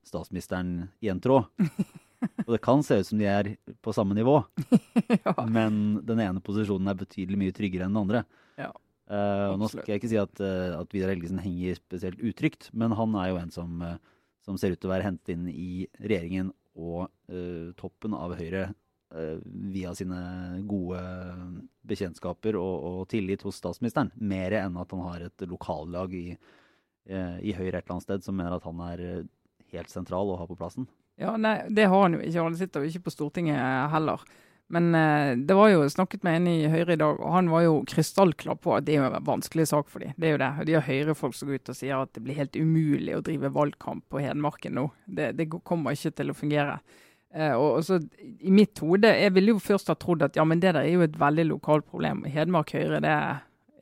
statsministeren 0.08 0.88
i 1.04 1.12
en 1.12 1.20
tråd. 1.20 1.50
Og 2.46 2.54
det 2.54 2.62
kan 2.64 2.82
se 2.84 3.00
ut 3.00 3.10
som 3.10 3.20
de 3.20 3.28
er 3.28 3.54
på 3.84 3.92
samme 3.96 4.16
nivå, 4.16 4.38
ja. 5.24 5.34
men 5.48 6.00
den 6.04 6.20
ene 6.20 6.42
posisjonen 6.44 6.90
er 6.92 6.98
betydelig 7.00 7.38
mye 7.40 7.54
tryggere 7.56 7.86
enn 7.86 7.94
den 7.96 8.02
andre. 8.02 8.24
Ja. 8.60 8.72
Og 9.10 9.56
nå 9.58 9.68
skal 9.72 9.88
jeg 9.90 10.00
ikke 10.00 10.12
si 10.12 10.18
at, 10.20 10.42
uh, 10.42 10.76
at 10.78 10.92
Vidar 10.94 11.10
Helgesen 11.10 11.40
henger 11.42 11.80
spesielt 11.80 12.20
utrygt, 12.22 12.68
men 12.70 12.94
han 12.94 13.16
er 13.18 13.32
jo 13.32 13.40
en 13.40 13.50
som, 13.54 13.80
uh, 13.82 13.96
som 14.46 14.58
ser 14.60 14.74
ut 14.74 14.80
til 14.80 14.90
å 14.90 14.92
være 14.94 15.08
hentet 15.08 15.34
inn 15.34 15.48
i 15.50 15.88
regjeringen 15.98 16.54
og 16.80 17.10
toppen 17.76 18.14
av 18.16 18.32
Høyre 18.38 18.70
via 19.74 19.90
sine 19.98 20.20
gode 20.70 21.00
bekjentskaper 21.90 22.56
og, 22.56 22.86
og 22.86 23.00
tillit 23.10 23.42
hos 23.44 23.58
statsministeren. 23.58 24.12
Mer 24.16 24.54
enn 24.62 24.78
at 24.80 24.94
han 24.94 25.02
har 25.04 25.26
et 25.26 25.44
lokallag 25.50 26.14
i, 26.16 26.24
i 27.10 27.52
Høyre 27.58 27.82
et 27.82 27.82
eller 27.82 27.96
annet 27.96 28.06
sted 28.06 28.24
som 28.24 28.38
mener 28.38 28.54
at 28.56 28.64
han 28.64 28.80
er 28.86 29.02
helt 29.74 29.92
sentral 29.92 30.30
å 30.30 30.38
ha 30.40 30.46
på 30.48 30.56
plassen. 30.56 30.88
Ja, 31.20 31.34
nei, 31.36 31.66
Det 31.68 31.90
har 31.90 32.06
han 32.06 32.16
jo 32.16 32.22
ikke. 32.22 32.46
Han 32.46 32.56
sitter 32.56 32.84
jo 32.84 32.90
ikke 32.90 33.08
på 33.10 33.14
Stortinget 33.14 33.60
heller. 33.92 34.24
Men 34.70 34.94
eh, 34.94 35.36
det 35.36 35.54
var 35.58 35.68
jo 35.72 35.82
snakket 35.90 36.22
med 36.22 36.36
en 36.38 36.46
i 36.46 36.68
Høyre 36.70 36.94
i 36.94 37.00
dag, 37.00 37.18
og 37.18 37.32
han 37.34 37.48
var 37.50 37.64
jo 37.64 37.80
krystallklar 37.90 38.60
på 38.62 38.76
at 38.76 38.86
det 38.86 38.94
er 38.94 39.00
jo 39.00 39.08
en 39.08 39.26
vanskelig 39.26 39.66
sak 39.66 39.88
for 39.90 40.04
dem. 40.04 40.12
Det 40.14 40.28
er 40.28 40.36
jo 40.36 40.40
det. 40.42 40.50
De 40.68 40.76
har 40.76 40.86
Høyre-folk 40.86 41.34
som 41.34 41.50
går 41.50 41.58
ut 41.58 41.72
og 41.72 41.78
sier 41.80 41.98
at 41.98 42.12
det 42.14 42.22
blir 42.22 42.38
helt 42.38 42.54
umulig 42.54 43.16
å 43.16 43.22
drive 43.26 43.50
valgkamp 43.56 44.06
på 44.06 44.22
Hedmarken 44.22 44.78
nå. 44.78 44.86
Det, 45.10 45.32
det 45.40 45.48
kommer 45.66 45.98
ikke 45.98 46.14
til 46.20 46.30
å 46.30 46.36
fungere. 46.38 46.78
Eh, 47.34 47.56
og, 47.56 47.82
så 47.86 47.98
I 48.22 48.50
mitt 48.50 48.78
hode 48.82 49.06
Jeg 49.06 49.30
ville 49.36 49.52
jo 49.52 49.60
først 49.62 49.86
ha 49.92 49.94
trodd 49.94 50.24
at 50.26 50.34
ja, 50.38 50.42
men 50.42 50.58
det 50.62 50.72
der 50.74 50.82
er 50.82 50.94
jo 50.96 51.04
et 51.06 51.18
veldig 51.18 51.48
lokalt 51.50 51.90
problem. 51.90 52.22
Hedmark 52.30 52.70
Høyre, 52.76 53.02
det 53.02 53.18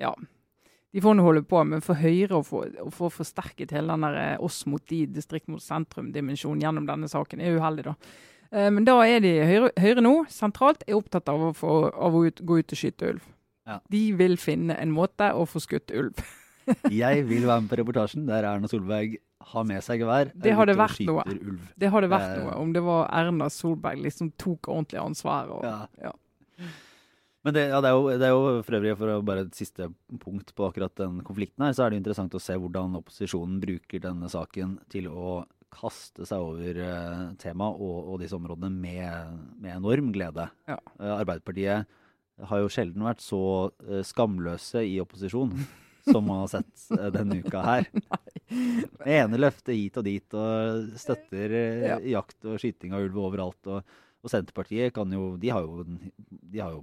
Ja. 0.00 0.16
De 0.88 1.02
får 1.04 1.14
nå 1.14 1.22
holde 1.22 1.44
på, 1.44 1.60
men 1.68 1.84
for 1.84 2.00
Høyre 2.00 2.38
å 2.38 2.44
få, 2.46 2.62
å 2.80 2.88
få 2.88 3.10
forsterket 3.12 3.74
hele 3.76 3.92
den 3.92 4.06
der 4.06 4.14
eh, 4.22 4.40
oss 4.40 4.62
mot 4.64 4.80
de, 4.88 5.02
distrikt 5.12 5.50
mot 5.52 5.60
sentrum-dimensjonen 5.60 6.64
gjennom 6.64 6.88
denne 6.88 7.10
saken, 7.12 7.44
er 7.44 7.60
uheldig, 7.60 7.90
da. 7.90 7.94
Eh, 8.52 8.70
Men 8.72 8.84
da 8.88 8.96
er 9.04 9.20
de 9.24 9.32
Høyre, 9.44 9.70
Høyre 9.80 10.04
nå, 10.04 10.14
sentralt, 10.32 10.84
er 10.88 10.96
opptatt 10.98 11.28
av 11.28 11.48
å, 11.50 11.52
få, 11.56 11.78
av 11.92 12.16
å 12.16 12.24
ut, 12.26 12.40
gå 12.40 12.60
ut 12.62 12.74
og 12.74 12.80
skyte 12.80 13.12
ulv. 13.14 13.24
Ja. 13.68 13.78
De 13.92 14.02
vil 14.16 14.36
finne 14.40 14.76
en 14.80 14.92
måte 14.94 15.28
å 15.36 15.44
få 15.48 15.60
skutt 15.60 15.92
ulv. 15.92 16.20
Jeg 16.92 17.24
vil 17.28 17.46
være 17.48 17.64
med 17.64 17.70
på 17.72 17.78
reportasjen 17.80 18.26
der 18.28 18.44
Erna 18.48 18.68
Solberg 18.68 19.18
har 19.52 19.64
med 19.64 19.80
seg 19.84 20.02
gevær. 20.02 20.32
Det 20.36 20.52
hadde 20.56 20.74
og 20.76 20.80
vært 20.82 21.04
noe. 21.08 21.24
Ulv. 21.32 21.62
Det 21.80 21.88
hadde 21.92 22.10
vært 22.12 22.34
noe 22.42 22.56
om 22.60 22.72
det 22.74 22.82
var 22.84 23.06
Erna 23.16 23.48
Solberg 23.52 24.02
liksom 24.04 24.32
tok 24.40 24.68
ordentlig 24.72 25.00
ansvar. 25.00 25.52
Og, 25.54 25.64
Ja. 25.64 25.78
ja. 26.02 26.12
Men 27.46 27.54
det, 27.54 27.68
ja, 27.70 27.78
det, 27.80 27.88
er 27.88 27.94
jo, 27.96 28.08
det 28.18 28.26
er 28.26 28.32
jo 28.34 28.62
for 28.66 28.76
øvrig 28.76 28.96
for 28.98 29.22
bare 29.24 29.44
et 29.46 29.54
siste 29.56 29.86
punkt 30.20 30.50
på 30.58 30.66
akkurat 30.66 30.92
den 30.98 31.20
konflikten 31.24 31.64
her, 31.64 31.72
så 31.76 31.84
er 31.86 31.94
det 31.94 32.00
interessant 32.02 32.34
å 32.36 32.40
se 32.42 32.56
hvordan 32.58 32.98
opposisjonen 32.98 33.60
bruker 33.62 34.02
denne 34.04 34.28
saken 34.28 34.74
til 34.92 35.06
å 35.08 35.38
kaste 35.74 36.24
seg 36.28 36.40
over 36.42 36.78
uh, 36.82 37.24
temaet 37.40 37.80
og, 37.84 37.96
og 38.14 38.20
disse 38.22 38.36
områdene 38.38 38.70
med, 38.72 39.34
med 39.60 39.76
enorm 39.76 40.12
glede. 40.14 40.48
Ja. 40.70 40.78
Uh, 40.98 41.14
Arbeiderpartiet 41.20 41.86
har 42.48 42.60
jo 42.62 42.70
sjelden 42.70 43.02
vært 43.06 43.20
så 43.24 43.40
uh, 43.68 44.00
skamløse 44.06 44.84
i 44.86 44.96
opposisjon 45.02 45.52
som 46.08 46.24
man 46.24 46.44
har 46.44 46.52
sett 46.56 46.86
denne 47.14 47.40
uka 47.44 47.62
her. 47.66 47.88
Det 48.48 49.12
ene 49.12 49.36
løftet 49.36 49.74
hit 49.76 49.98
og 50.00 50.06
dit, 50.06 50.34
og 50.40 50.86
støtter 50.96 51.52
Ja. 51.84 51.98
jakt 52.16 52.46
og 52.48 52.56
skyting 52.62 52.94
av 52.96 53.02
ulv 53.04 53.18
overalt. 53.26 53.60
Og, 53.68 53.82
og 54.24 54.32
Senterpartiet 54.32 54.94
kan 54.96 55.12
jo 55.12 55.34
De 55.36 55.50
har 55.52 55.66
jo, 55.66 55.84
de 55.84 56.62
har 56.62 56.72
jo 56.78 56.80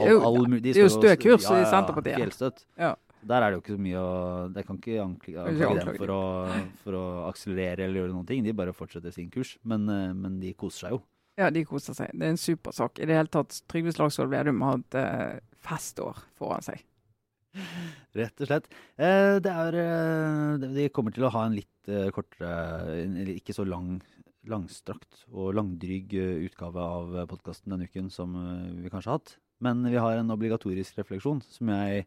all- 0.00 0.24
all 0.24 0.46
de 0.54 0.60
det 0.64 0.72
er 0.76 0.86
jo 0.86 0.92
stø 0.92 1.12
kurs 1.20 1.44
ja, 1.44 1.58
i 1.58 1.60
ja, 1.66 1.68
Senterpartiet. 1.68 2.16
Fjellstøtt. 2.22 2.64
Ja. 2.80 2.94
Der 3.26 3.42
er 3.44 3.50
det 3.50 3.58
jo 3.58 3.62
ikke 3.64 3.74
så 3.76 3.82
mye 3.84 4.00
å 4.00 4.10
Jeg 4.54 4.66
kan 4.66 4.78
ikke 4.80 4.98
ankl- 5.04 5.38
anklage 5.44 5.84
dem 5.84 5.96
for 5.98 6.12
å, 6.14 6.20
for 6.84 6.96
å 6.96 7.04
akselerere 7.28 7.84
eller 7.84 8.00
gjøre 8.04 8.14
noen 8.14 8.26
ting. 8.28 8.44
De 8.46 8.52
bare 8.56 8.72
fortsetter 8.72 9.12
sin 9.12 9.28
kurs. 9.30 9.56
Men, 9.64 9.88
eh, 9.92 10.12
men 10.16 10.38
de 10.40 10.52
koser 10.54 10.86
seg 10.86 10.94
jo. 10.96 11.02
ja, 11.40 11.50
de 11.50 11.64
koser 11.64 11.94
seg. 11.96 12.10
Det 12.14 12.26
er 12.26 12.34
en 12.34 12.40
super 12.40 12.72
sak. 12.76 12.98
I 13.00 13.06
det 13.10 13.16
hele 13.18 13.28
tatt, 13.32 13.60
Trygve 13.68 13.92
Slagsvold 13.96 14.30
Vedum 14.32 14.62
har 14.66 14.78
et 14.80 14.94
eh, 15.00 15.40
festår 15.64 16.22
foran 16.40 16.64
seg. 16.64 16.80
Rett 18.20 18.40
og 18.44 18.46
slett. 18.50 18.66
Eh, 19.00 19.36
det 19.42 19.50
er 19.52 19.76
eh, 19.82 20.66
De 20.76 20.88
kommer 20.94 21.12
til 21.14 21.26
å 21.26 21.32
ha 21.34 21.44
en 21.48 21.56
litt 21.58 21.90
eh, 21.90 22.08
kortere, 22.14 23.04
ikke 23.36 23.54
så 23.56 23.64
lang, 23.68 23.98
langstrakt 24.48 25.24
og 25.30 25.52
langdryg 25.58 26.14
eh, 26.16 26.44
utgave 26.48 26.80
av 26.80 27.16
podkasten 27.30 27.74
denne 27.74 27.88
uken 27.90 28.08
som 28.12 28.32
eh, 28.38 28.82
vi 28.84 28.92
kanskje 28.92 29.10
har 29.12 29.18
hatt. 29.20 29.34
Men 29.60 29.82
vi 29.92 29.98
har 30.00 30.16
en 30.16 30.32
obligatorisk 30.32 30.96
refleksjon 31.02 31.42
som 31.44 31.68
jeg 31.74 32.06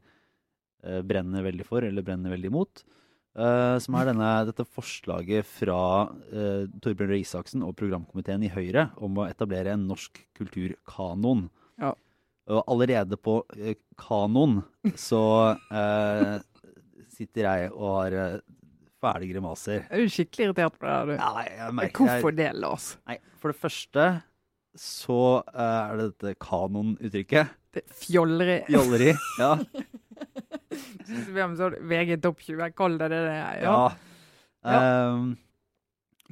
brenner 1.07 1.45
veldig 1.45 1.65
for, 1.67 1.85
eller 1.87 2.05
brenner 2.05 2.33
veldig 2.35 2.51
imot. 2.51 2.83
eh, 3.39 3.77
som 3.81 3.95
er 3.97 4.09
denne, 4.11 4.29
dette 4.45 4.65
forslaget 4.67 5.47
fra 5.47 5.79
uh, 6.11 6.65
Torbjørn 6.83 7.09
Røe 7.09 7.21
Isaksen 7.23 7.63
og 7.65 7.75
programkomiteen 7.79 8.43
i 8.45 8.51
Høyre 8.53 8.89
om 9.01 9.17
å 9.17 9.27
etablere 9.29 9.73
en 9.73 9.87
norsk 9.89 10.19
kulturkanon. 10.37 11.47
Ja. 11.81 11.93
Og 12.51 12.63
allerede 12.67 13.15
på 13.17 13.37
eh, 13.55 13.77
kanon 13.97 14.59
så 14.99 15.55
eh, 15.71 16.35
sitter 17.13 17.47
jeg 17.47 17.71
og 17.71 17.87
har 18.01 18.17
eh, 18.19 18.35
fæle 19.03 19.29
grimaser. 19.29 19.85
Er 19.87 20.03
du 20.03 20.11
skikkelig 20.11 20.49
irritert 20.49 20.75
på 20.75 20.85
det? 20.85 20.91
her, 20.91 21.07
du? 21.07 21.13
Ja, 21.15 21.45
jeg, 21.47 21.73
merker 21.79 22.03
Hvorfor 22.09 22.35
det, 22.35 22.49
Lars? 22.59 22.89
Nei, 23.07 23.17
for 23.39 23.53
det 23.53 23.59
første 23.61 24.07
så 24.75 25.19
eh, 25.53 25.79
er 25.79 25.99
det 26.01 26.09
dette 26.11 26.35
kanonuttrykket. 26.43 27.55
Det 27.73 27.85
fjolleri. 28.03 28.59
fjolleri. 28.67 29.13
Ja. 29.39 29.55
Synes 31.07 31.59
så 31.59 31.69
VG 31.81 32.17
topp 32.23 32.43
20, 32.45 32.69
kall 32.77 32.97
det 33.01 33.09
det 33.13 33.21
det 33.27 33.37
er. 33.39 33.63
ja. 33.63 33.77
Ja. 34.63 35.11
Um, 35.13 35.33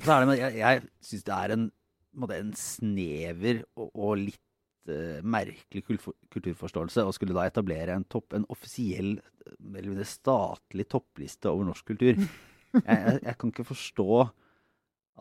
så 0.02 0.14
er 0.14 0.22
det 0.24 0.28
med 0.30 0.40
Jeg, 0.40 0.56
jeg 0.62 0.84
syns 1.04 1.26
det 1.28 1.34
er 1.36 1.54
en, 1.58 1.66
en 2.32 2.54
snever 2.58 3.64
og, 3.76 3.90
og 3.92 4.14
litt 4.22 4.90
eh, 4.92 5.20
merkelig 5.24 5.84
kulturforståelse 6.32 7.04
å 7.06 7.12
skulle 7.16 7.36
da 7.36 7.44
etablere 7.50 7.94
en, 7.98 8.06
topp, 8.08 8.34
en 8.38 8.48
offisiell, 8.50 9.18
eller 9.76 10.04
statlig 10.08 10.88
toppliste 10.92 11.52
over 11.52 11.68
norsk 11.72 11.92
kultur. 11.94 12.16
Jeg, 12.72 12.88
jeg, 12.88 13.18
jeg 13.26 13.36
kan 13.36 13.50
ikke 13.52 13.66
forstå 13.68 14.06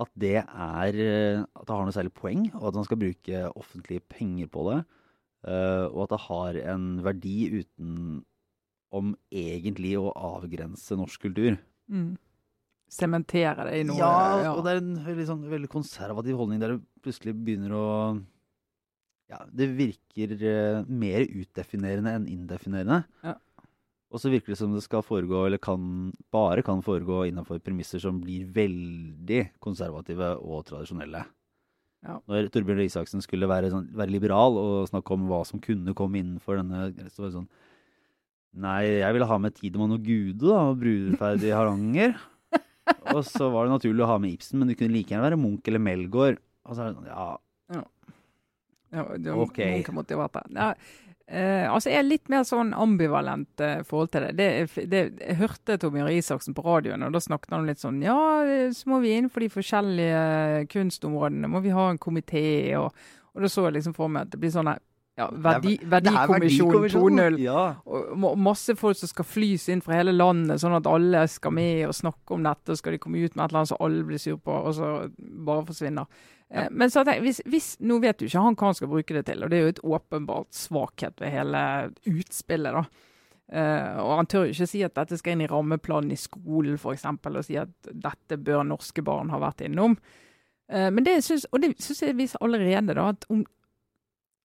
at 0.04 0.10
det 0.22 0.36
er 0.38 0.98
eh, 1.02 1.40
At 1.42 1.64
det 1.66 1.74
har 1.74 1.80
noe 1.82 1.94
særlig 1.96 2.12
poeng, 2.14 2.44
og 2.54 2.68
at 2.68 2.76
man 2.78 2.86
skal 2.86 3.00
bruke 3.00 3.40
offentlige 3.58 4.04
penger 4.06 4.46
på 4.54 4.62
det. 4.68 4.76
eh, 5.50 5.86
og 5.90 6.04
at 6.04 6.12
det 6.14 6.20
har 6.28 6.58
en 6.76 6.84
verdi 7.02 7.64
utenom 8.90 9.14
egentlig 9.30 9.96
å 9.98 10.10
avgrense 10.12 10.96
norsk 10.96 11.22
kultur. 11.22 11.56
Mm. 11.88 12.16
Sementere 12.90 13.68
det 13.68 13.80
i 13.80 13.84
noe. 13.86 13.98
Ja, 13.98 14.52
og 14.52 14.64
det 14.64 14.72
er 14.72 14.80
en 14.80 14.96
veldig, 15.04 15.26
sånn, 15.26 15.44
veldig 15.50 15.70
konservativ 15.70 16.36
holdning 16.36 16.60
der 16.60 16.74
det 16.74 16.82
plutselig 17.02 17.34
begynner 17.34 17.74
å 17.74 17.86
Ja, 19.30 19.44
det 19.46 19.68
virker 19.78 20.32
eh, 20.42 20.80
mer 20.90 21.22
utdefinerende 21.22 22.16
enn 22.18 22.26
indefinerende. 22.26 23.04
Ja. 23.22 23.36
Og 24.10 24.18
så 24.18 24.28
virker 24.28 24.50
det 24.50 24.58
som 24.58 24.72
det 24.74 24.82
skal 24.82 25.04
foregå, 25.06 25.44
eller 25.46 25.60
kan, 25.62 26.10
bare 26.34 26.64
kan 26.66 26.82
foregå 26.82 27.28
innenfor 27.28 27.60
premisser 27.62 28.02
som 28.02 28.18
blir 28.18 28.48
veldig 28.50 29.52
konservative 29.62 30.32
og 30.42 30.64
tradisjonelle. 30.66 31.22
Ja. 32.02 32.16
Når 32.26 32.50
Torbjørn 32.50 32.80
Røe 32.80 32.88
Isaksen 32.90 33.22
skulle 33.22 33.46
være, 33.46 33.70
sånn, 33.70 33.86
være 33.94 34.10
liberal 34.10 34.58
og 34.58 34.90
snakke 34.90 35.14
om 35.14 35.30
hva 35.30 35.44
som 35.46 35.62
kunne 35.62 35.94
komme 35.94 36.24
innenfor 36.24 36.58
denne 36.58 36.88
så 37.12 37.22
var 37.22 37.30
det 37.30 37.36
sånn 37.36 37.50
Nei, 38.58 38.80
jeg 38.98 39.14
ville 39.14 39.28
ha 39.30 39.36
med 39.38 39.54
Tidemann 39.54 39.94
og 39.94 40.02
Gude 40.02 40.48
da, 40.48 40.62
og 40.72 40.80
brudeferd 40.80 41.44
i 41.46 41.52
Hardanger. 41.54 42.16
Og 43.14 43.20
så 43.26 43.46
var 43.52 43.68
det 43.68 43.76
naturlig 43.76 44.02
å 44.02 44.08
ha 44.10 44.16
med 44.18 44.34
Ibsen, 44.34 44.58
men 44.58 44.70
det 44.70 44.74
kunne 44.80 44.90
like 44.96 45.12
gjerne 45.12 45.28
være 45.28 45.38
Munch 45.38 45.68
eller 45.70 45.82
Melgaard. 45.84 46.40
Og 46.66 46.74
så 46.74 46.82
er 46.82 46.90
det 46.90 46.96
sånn, 46.98 47.12
ja, 47.12 47.84
Ja, 48.90 49.04
det, 49.14 49.30
Ok. 49.30 49.60
Munch 49.62 49.92
måtte 49.94 50.16
jo 50.16 50.18
vært 50.24 50.40
der. 50.40 50.48
Ja, 50.58 50.68
eh, 51.30 51.70
altså, 51.70 51.92
jeg 51.92 52.00
er 52.02 52.08
litt 52.08 52.26
mer 52.32 52.42
sånn 52.48 52.72
ambivalent 52.74 53.62
eh, 53.62 53.84
forhold 53.86 54.10
til 54.16 54.26
det. 54.26 54.34
det, 54.40 54.88
det 54.90 55.04
jeg 55.20 55.38
hørte 55.38 55.78
Torbjørn 55.78 56.10
Isaksen 56.16 56.58
på 56.58 56.66
radioen, 56.66 57.06
og 57.06 57.14
da 57.14 57.22
snakket 57.22 57.54
han 57.54 57.70
litt 57.70 57.82
sånn 57.82 58.02
Ja, 58.02 58.18
eh, 58.42 58.74
så 58.74 58.90
må 58.90 58.98
vi 59.04 59.14
innenfor 59.14 59.46
de 59.46 59.52
forskjellige 59.54 60.66
kunstområdene 60.74 61.54
må 61.54 61.62
vi 61.62 61.70
ha 61.78 61.86
en 61.92 62.02
komité, 62.02 62.42
og, 62.82 62.90
og 63.30 63.46
da 63.46 63.52
så 63.54 63.68
jeg 63.68 63.78
liksom 63.78 63.94
for 63.94 64.10
meg 64.10 64.26
at 64.26 64.34
det 64.34 64.42
blir 64.42 64.54
sånn 64.58 64.74
her, 64.74 64.82
ja, 65.20 65.28
verdi, 65.44 65.76
er 65.76 65.92
Verdikommisjon 65.94 66.72
verdikommisjon. 66.72 67.20
2.0. 67.20 67.38
Ja. 67.44 68.34
Masse 68.40 68.74
folk 68.80 68.98
som 68.98 69.10
skal 69.10 69.28
flys 69.28 69.68
inn 69.72 69.82
fra 69.84 69.98
hele 69.98 70.14
landet, 70.16 70.62
sånn 70.62 70.78
at 70.78 70.88
alle 70.88 71.26
skal 71.30 71.54
med 71.56 71.84
og 71.90 71.94
snakke 71.96 72.36
om 72.36 72.46
dette. 72.46 72.72
og 72.72 72.80
skal 72.80 72.96
de 72.96 73.02
komme 73.02 73.20
ut 73.20 73.36
med 73.36 73.44
et 73.44 73.50
eller 73.50 73.62
annet 73.62 73.72
som 73.72 73.82
alle 73.84 74.06
blir 74.08 74.22
sur 74.22 74.40
på, 74.40 74.54
og 74.54 74.74
så 74.78 74.94
bare 75.18 75.66
forsvinner. 75.68 76.24
Eh, 76.50 76.70
Men 76.70 76.90
så 76.90 77.04
tenk, 77.04 77.22
hvis, 77.26 77.42
hvis, 77.46 77.68
nå 77.84 78.00
vet 78.02 78.22
jo 78.22 78.30
ikke 78.30 78.46
han 78.46 78.56
hva 78.56 78.72
han 78.72 78.80
skal 78.80 78.90
bruke 78.90 79.18
det 79.18 79.26
til, 79.28 79.44
og 79.44 79.52
det 79.52 79.58
er 79.58 79.62
jo 79.66 79.74
et 79.76 79.84
åpenbart 79.98 80.50
svakhet 80.56 81.20
ved 81.20 81.36
hele 81.36 81.62
utspillet. 82.08 82.80
da. 82.80 83.06
Uh, 83.50 83.98
og 83.98 84.12
han 84.20 84.28
tør 84.30 84.44
jo 84.46 84.54
ikke 84.54 84.66
si 84.70 84.80
at 84.86 84.94
dette 84.94 85.16
skal 85.18 85.34
inn 85.34 85.40
i 85.42 85.50
rammeplanen 85.50 86.12
i 86.14 86.18
skolen 86.18 86.76
f.eks., 86.78 87.02
og 87.10 87.40
si 87.42 87.56
at 87.58 87.72
dette 87.90 88.36
bør 88.38 88.62
norske 88.62 89.02
barn 89.02 89.32
ha 89.34 89.40
vært 89.42 89.64
innom. 89.66 89.96
Uh, 90.70 90.86
men 90.94 91.02
det 91.02 91.16
synes, 91.26 91.48
og 91.50 91.64
det 91.64 91.72
syns 91.82 92.04
jeg 92.04 92.18
viser 92.18 92.38
allerede 92.46 92.94
da, 92.94 93.08
at 93.10 93.26
om, 93.32 93.42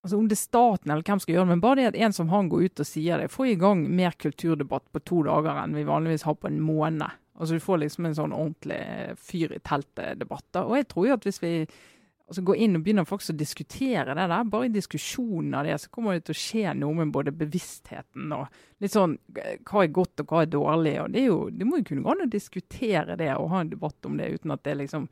altså 0.06 0.20
om 0.22 0.28
det 0.30 0.38
er 0.38 0.44
staten 0.44 0.92
eller 0.94 1.06
hvem 1.06 1.22
skal 1.24 1.34
gjøre 1.34 1.48
det, 1.48 1.54
men 1.56 1.64
bare 1.64 1.80
det 1.80 1.90
at 1.90 2.00
en 2.06 2.14
som 2.14 2.30
han 2.30 2.50
går 2.52 2.68
ut 2.68 2.84
og 2.84 2.88
sier 2.88 3.22
det, 3.22 3.32
får 3.34 3.48
i 3.50 3.58
gang 3.62 3.82
mer 3.90 4.14
kulturdebatt 4.22 4.86
på 4.94 5.02
to 5.02 5.24
dager 5.26 5.58
enn 5.64 5.74
vi 5.74 5.88
vanligvis 5.88 6.28
har 6.28 6.38
på 6.38 6.52
en 6.52 6.62
måned. 6.62 7.18
Altså 7.36 7.58
Du 7.58 7.64
får 7.66 7.82
liksom 7.82 8.06
en 8.08 8.16
sånn 8.16 8.36
ordentlig 8.36 9.18
fyr 9.20 9.58
i 9.58 9.60
teltet-debatt. 9.66 10.62
Og 10.62 10.78
jeg 10.78 10.88
tror 10.92 11.10
jo 11.10 11.18
at 11.18 11.28
hvis 11.28 11.42
vi 11.44 11.58
Altså 12.26 12.42
går 12.42 12.58
inn 12.58 12.74
og 12.74 12.82
begynner 12.82 13.06
faktisk 13.06 13.36
å 13.36 13.38
diskutere 13.38 14.16
det 14.18 14.24
der. 14.32 14.48
Bare 14.50 14.66
i 14.66 14.72
diskusjonen 14.74 15.54
av 15.60 15.68
det 15.68 15.76
så 15.78 15.92
kommer 15.94 16.16
det 16.16 16.24
til 16.26 16.34
å 16.34 16.40
skje 16.42 16.72
noe 16.74 16.98
med 16.98 17.12
både 17.14 17.34
bevisstheten 17.38 18.32
og 18.34 18.56
litt 18.82 18.96
sånn 18.96 19.14
hva 19.36 19.84
er 19.84 19.92
godt 19.94 20.24
og 20.24 20.34
hva 20.34 20.42
er 20.42 20.50
dårlig. 20.50 20.96
og 21.04 21.14
Det, 21.14 21.22
er 21.22 21.28
jo, 21.30 21.38
det 21.54 21.68
må 21.70 21.78
jo 21.78 21.86
kunne 21.92 22.02
gå 22.02 22.16
an 22.16 22.26
å 22.26 22.32
diskutere 22.34 23.18
det 23.20 23.30
og 23.36 23.52
ha 23.54 23.62
en 23.62 23.70
debatt 23.70 24.10
om 24.10 24.18
det 24.18 24.32
uten 24.40 24.56
at 24.56 24.66
det 24.66 24.74
liksom 24.80 25.06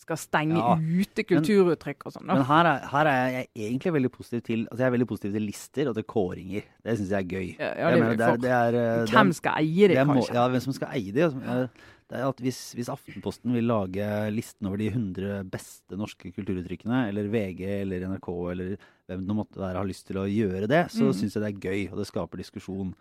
skal 0.00 0.16
stenge 0.20 0.56
Ja, 0.56 0.74
ute 0.80 1.24
kulturuttrykk 1.28 2.06
og 2.08 2.12
sånn. 2.16 2.26
Men 2.26 2.42
her 2.48 2.64
er, 2.70 2.86
her 2.90 3.06
er 3.10 3.30
jeg 3.34 3.48
egentlig 3.68 3.92
veldig 3.98 4.10
positiv 4.14 4.42
til 4.46 4.64
altså 4.70 4.80
jeg 4.84 4.88
er 4.88 4.94
veldig 4.96 5.08
positiv 5.12 5.32
til 5.36 5.46
lister 5.46 5.88
og 5.90 5.94
til 5.98 6.06
kåringer. 6.08 6.62
Det 6.82 6.96
syns 6.98 7.10
jeg 7.14 7.20
er 7.24 7.30
gøy. 7.30 7.48
Ja, 7.60 7.70
ja, 7.76 7.90
det 7.94 8.00
mener, 8.00 8.16
det 8.16 8.26
er, 8.26 8.36
det 8.40 8.50
er, 8.50 8.66
eh, 8.80 8.90
det 9.04 9.08
er- 9.08 9.14
Hvem 9.14 9.32
skal 9.36 9.52
eie 9.62 9.88
det, 9.88 10.06
må- 10.06 10.14
kanskje? 10.20 10.34
Ja, 10.34 10.48
hvem 10.48 10.60
som 10.66 10.72
skal 10.72 10.88
eie 10.96 11.12
det. 11.12 11.24
altså, 11.30 11.70
Det 12.10 12.18
er 12.18 12.26
at 12.26 12.40
hvis, 12.42 12.74
hvis 12.74 12.88
Aftenposten 12.90 13.52
vil 13.54 13.68
lage 13.70 14.06
listen 14.34 14.66
over 14.66 14.76
de 14.78 14.88
100 14.90 15.44
beste 15.48 15.94
norske 15.96 16.32
kulturuttrykkene, 16.34 17.04
eller 17.08 17.28
VG 17.30 17.60
eller 17.82 18.00
NRK 18.08 18.28
eller 18.50 18.76
hvem 19.06 19.26
det 19.28 19.36
måtte 19.36 19.60
være 19.62 19.76
har 19.78 19.86
lyst 19.86 20.06
til 20.08 20.16
å 20.18 20.26
gjøre 20.26 20.66
det, 20.66 20.88
så 20.90 21.06
Mm. 21.06 21.14
syns 21.14 21.34
jeg 21.36 21.42
det 21.44 21.54
er 21.54 21.60
gøy, 21.70 21.92
og 21.92 21.98
det 21.98 22.06
skaper 22.10 22.36
diskusjon. 22.42 22.94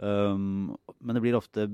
Um, 0.00 0.76
men 1.02 1.14
det 1.16 1.22
blir 1.22 1.36
ofte 1.36 1.68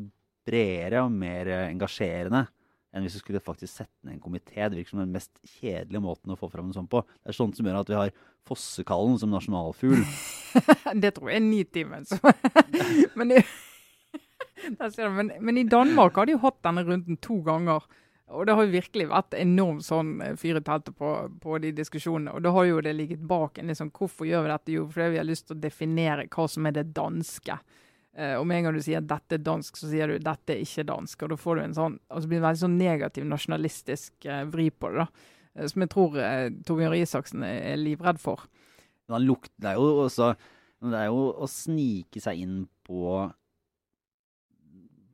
bredere 0.45 1.05
og 1.05 1.13
mer 1.13 1.47
engasjerende 1.71 2.49
enn 2.93 3.07
hvis 3.07 3.15
du 3.17 3.23
skulle 3.23 3.41
faktisk 3.41 3.73
sette 3.81 4.05
ned 4.05 4.19
en 4.19 4.21
komité. 4.25 4.67
Det 4.69 4.77
virker 4.77 4.91
som 4.95 5.01
den 5.03 5.15
mest 5.15 5.33
kjedelige 5.49 6.03
måten 6.05 6.33
å 6.35 6.37
få 6.39 6.51
fram 6.53 6.69
en 6.69 6.77
sånn 6.77 6.91
på. 6.93 7.01
Det 7.23 7.33
er 7.33 7.39
sånt 7.39 7.57
som 7.57 7.67
gjør 7.69 7.81
at 7.81 7.89
vi 7.93 7.97
har 7.99 8.13
fossekallen 8.49 9.19
som 9.23 9.33
nasjonalfugl. 9.33 10.03
Det 11.03 11.15
tror 11.17 11.31
jeg 11.33 11.41
er 11.41 11.47
Nitimen. 11.47 12.05
så- 12.05 12.21
men, 13.17 13.33
men, 15.17 15.33
men 15.41 15.59
i 15.59 15.65
Danmark 15.65 16.17
har 16.21 16.27
de 16.29 16.37
jo 16.37 16.43
hatt 16.45 16.61
denne 16.67 16.85
runden 16.87 17.17
to 17.25 17.41
ganger. 17.47 17.85
Og 18.33 18.47
det 18.49 18.55
har 18.57 18.65
jo 18.65 18.73
virkelig 18.73 19.09
vært 19.11 19.35
enormt 19.37 19.85
sånn 19.85 20.13
eh, 20.25 20.37
fyr 20.41 20.57
i 20.57 20.65
teltet 20.65 20.95
på, 20.97 21.09
på 21.43 21.59
de 21.61 21.73
diskusjonene. 21.77 22.33
Og 22.37 22.45
da 22.45 22.53
har 22.55 22.65
jo 22.69 22.79
det 22.85 22.95
ligget 22.97 23.21
bak 23.29 23.59
en 23.61 23.69
liksom, 23.69 23.91
hvorfor 23.93 24.25
gjør 24.29 24.47
vi 24.47 24.53
dette? 24.55 24.73
Jo, 24.77 24.87
fordi 24.89 25.11
vi 25.13 25.21
har 25.21 25.29
lyst 25.29 25.49
til 25.51 25.59
å 25.59 25.61
definere 25.65 26.25
hva 26.33 26.47
som 26.49 26.69
er 26.71 26.77
det 26.79 26.87
danske. 26.97 27.59
Eh, 28.13 28.35
og 28.37 28.45
med 28.45 28.59
en 28.59 28.67
gang 28.69 28.77
du 28.77 28.83
sier 28.85 29.01
dette 29.01 29.39
er 29.39 29.45
dansk, 29.45 29.79
så 29.81 29.89
sier 29.89 30.11
du 30.13 30.19
dette 30.21 30.53
er 30.53 30.61
ikke 30.65 30.85
dansk. 30.89 31.23
Og 31.25 31.33
da 31.33 31.37
får 31.41 31.57
du 31.57 31.63
en 31.67 31.77
sånn, 31.79 31.95
altså 32.13 32.29
blir 32.29 32.39
det 32.39 32.43
en 32.43 32.49
veldig 32.51 32.63
sånn 32.67 32.79
negativ 32.81 33.29
nasjonalistisk 33.31 34.27
eh, 34.29 34.43
vri 34.53 34.67
på 34.71 34.91
det. 34.93 35.07
da. 35.07 35.29
Eh, 35.57 35.69
som 35.73 35.85
jeg 35.85 35.93
tror 35.95 36.19
eh, 36.21 36.49
Torbjørn 36.69 36.93
Røe 36.93 37.07
Isaksen 37.07 37.47
er, 37.49 37.61
er 37.73 37.81
livredd 37.81 38.21
for. 38.21 38.45
Han 39.13 39.25
lukter 39.25 39.53
det, 39.61 39.73
er 39.73 39.81
jo 39.81 40.05
også, 40.07 40.35
det 40.93 40.99
er 41.01 41.09
jo 41.11 41.25
å 41.33 41.49
snike 41.51 42.21
seg 42.23 42.39
inn 42.45 42.61
på, 42.87 43.17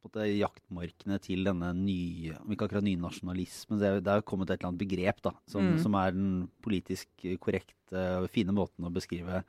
på 0.04 0.26
jaktmarkene 0.38 1.18
til 1.22 1.42
denne 1.48 1.72
nye 1.76 2.36
Om 2.40 2.52
ikke 2.54 2.68
akkurat 2.68 2.86
nynasjonalismen, 2.86 3.80
det 3.80 3.90
det 4.06 4.12
er 4.12 4.20
jo 4.22 4.26
kommet 4.30 4.50
et 4.50 4.58
eller 4.60 4.70
annet 4.72 4.82
begrep 4.84 5.22
da, 5.24 5.32
som, 5.50 5.72
Mm. 5.72 5.78
som 5.82 5.96
er 5.98 6.14
den 6.14 6.28
politisk 6.64 7.08
korrekte 7.42 8.04
og 8.22 8.30
fine 8.30 8.54
måten 8.54 8.86
å 8.86 8.92
beskrive 8.94 9.42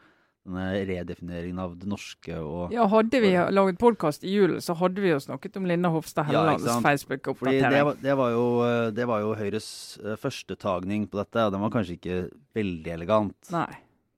denne 0.45 0.85
redefineringen 0.87 1.59
av 1.61 1.75
det 1.79 1.89
norske 1.89 2.37
og 2.39 2.71
Ja, 2.73 2.85
hadde 2.89 3.19
vi 3.21 3.33
laget 3.53 3.79
podkast 3.81 4.23
i 4.23 4.31
julen, 4.33 4.61
så 4.63 4.75
hadde 4.79 5.01
vi 5.03 5.11
jo 5.11 5.19
snakket 5.21 5.57
om 5.59 5.67
Linda 5.69 5.91
Hofstad 5.93 6.29
Hellelands 6.29 6.65
ja, 6.65 6.79
Facebook-oppdatering. 6.85 7.91
Det, 7.99 8.05
det, 8.05 8.15
eh, 8.15 8.85
det 8.95 9.05
var 9.09 9.21
jo 9.25 9.35
Høyres 9.37 9.69
eh, 10.03 10.15
første 10.19 10.55
tagning 10.59 11.07
på 11.09 11.19
dette, 11.21 11.45
og 11.45 11.53
den 11.53 11.61
var 11.65 11.73
kanskje 11.75 11.99
ikke 11.99 12.17
veldig 12.57 12.95
elegant. 12.95 13.37
Nei. 13.53 13.69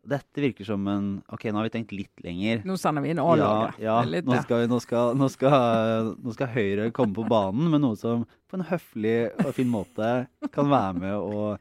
Dette 0.02 0.42
virker 0.42 0.66
som 0.66 0.88
en 0.90 1.10
Ok, 1.30 1.44
nå 1.52 1.60
har 1.60 1.68
vi 1.68 1.74
tenkt 1.76 1.92
litt 1.94 2.24
lenger. 2.26 2.64
Nå 2.66 2.74
sender 2.82 3.04
vi 3.06 3.12
inn 3.14 3.22
A-laget. 3.22 3.78
Ja, 3.84 4.00
ja. 4.02 4.22
Nå, 4.26 4.40
skal, 4.42 4.64
vi- 4.64 4.72
nå, 4.72 4.80
skal, 4.82 5.12
nå, 5.18 5.30
skal, 5.30 6.16
nå 6.18 6.34
skal 6.34 6.50
Høyre 6.56 6.88
komme 6.96 7.14
på 7.14 7.28
banen 7.30 7.70
med 7.70 7.84
noe 7.84 8.00
som 8.00 8.26
på 8.50 8.58
en 8.58 8.66
høflig 8.72 9.16
og 9.46 9.54
fin 9.56 9.70
måte 9.70 10.10
kan 10.52 10.72
være 10.72 10.98
med 10.98 11.14
å, 11.16 11.54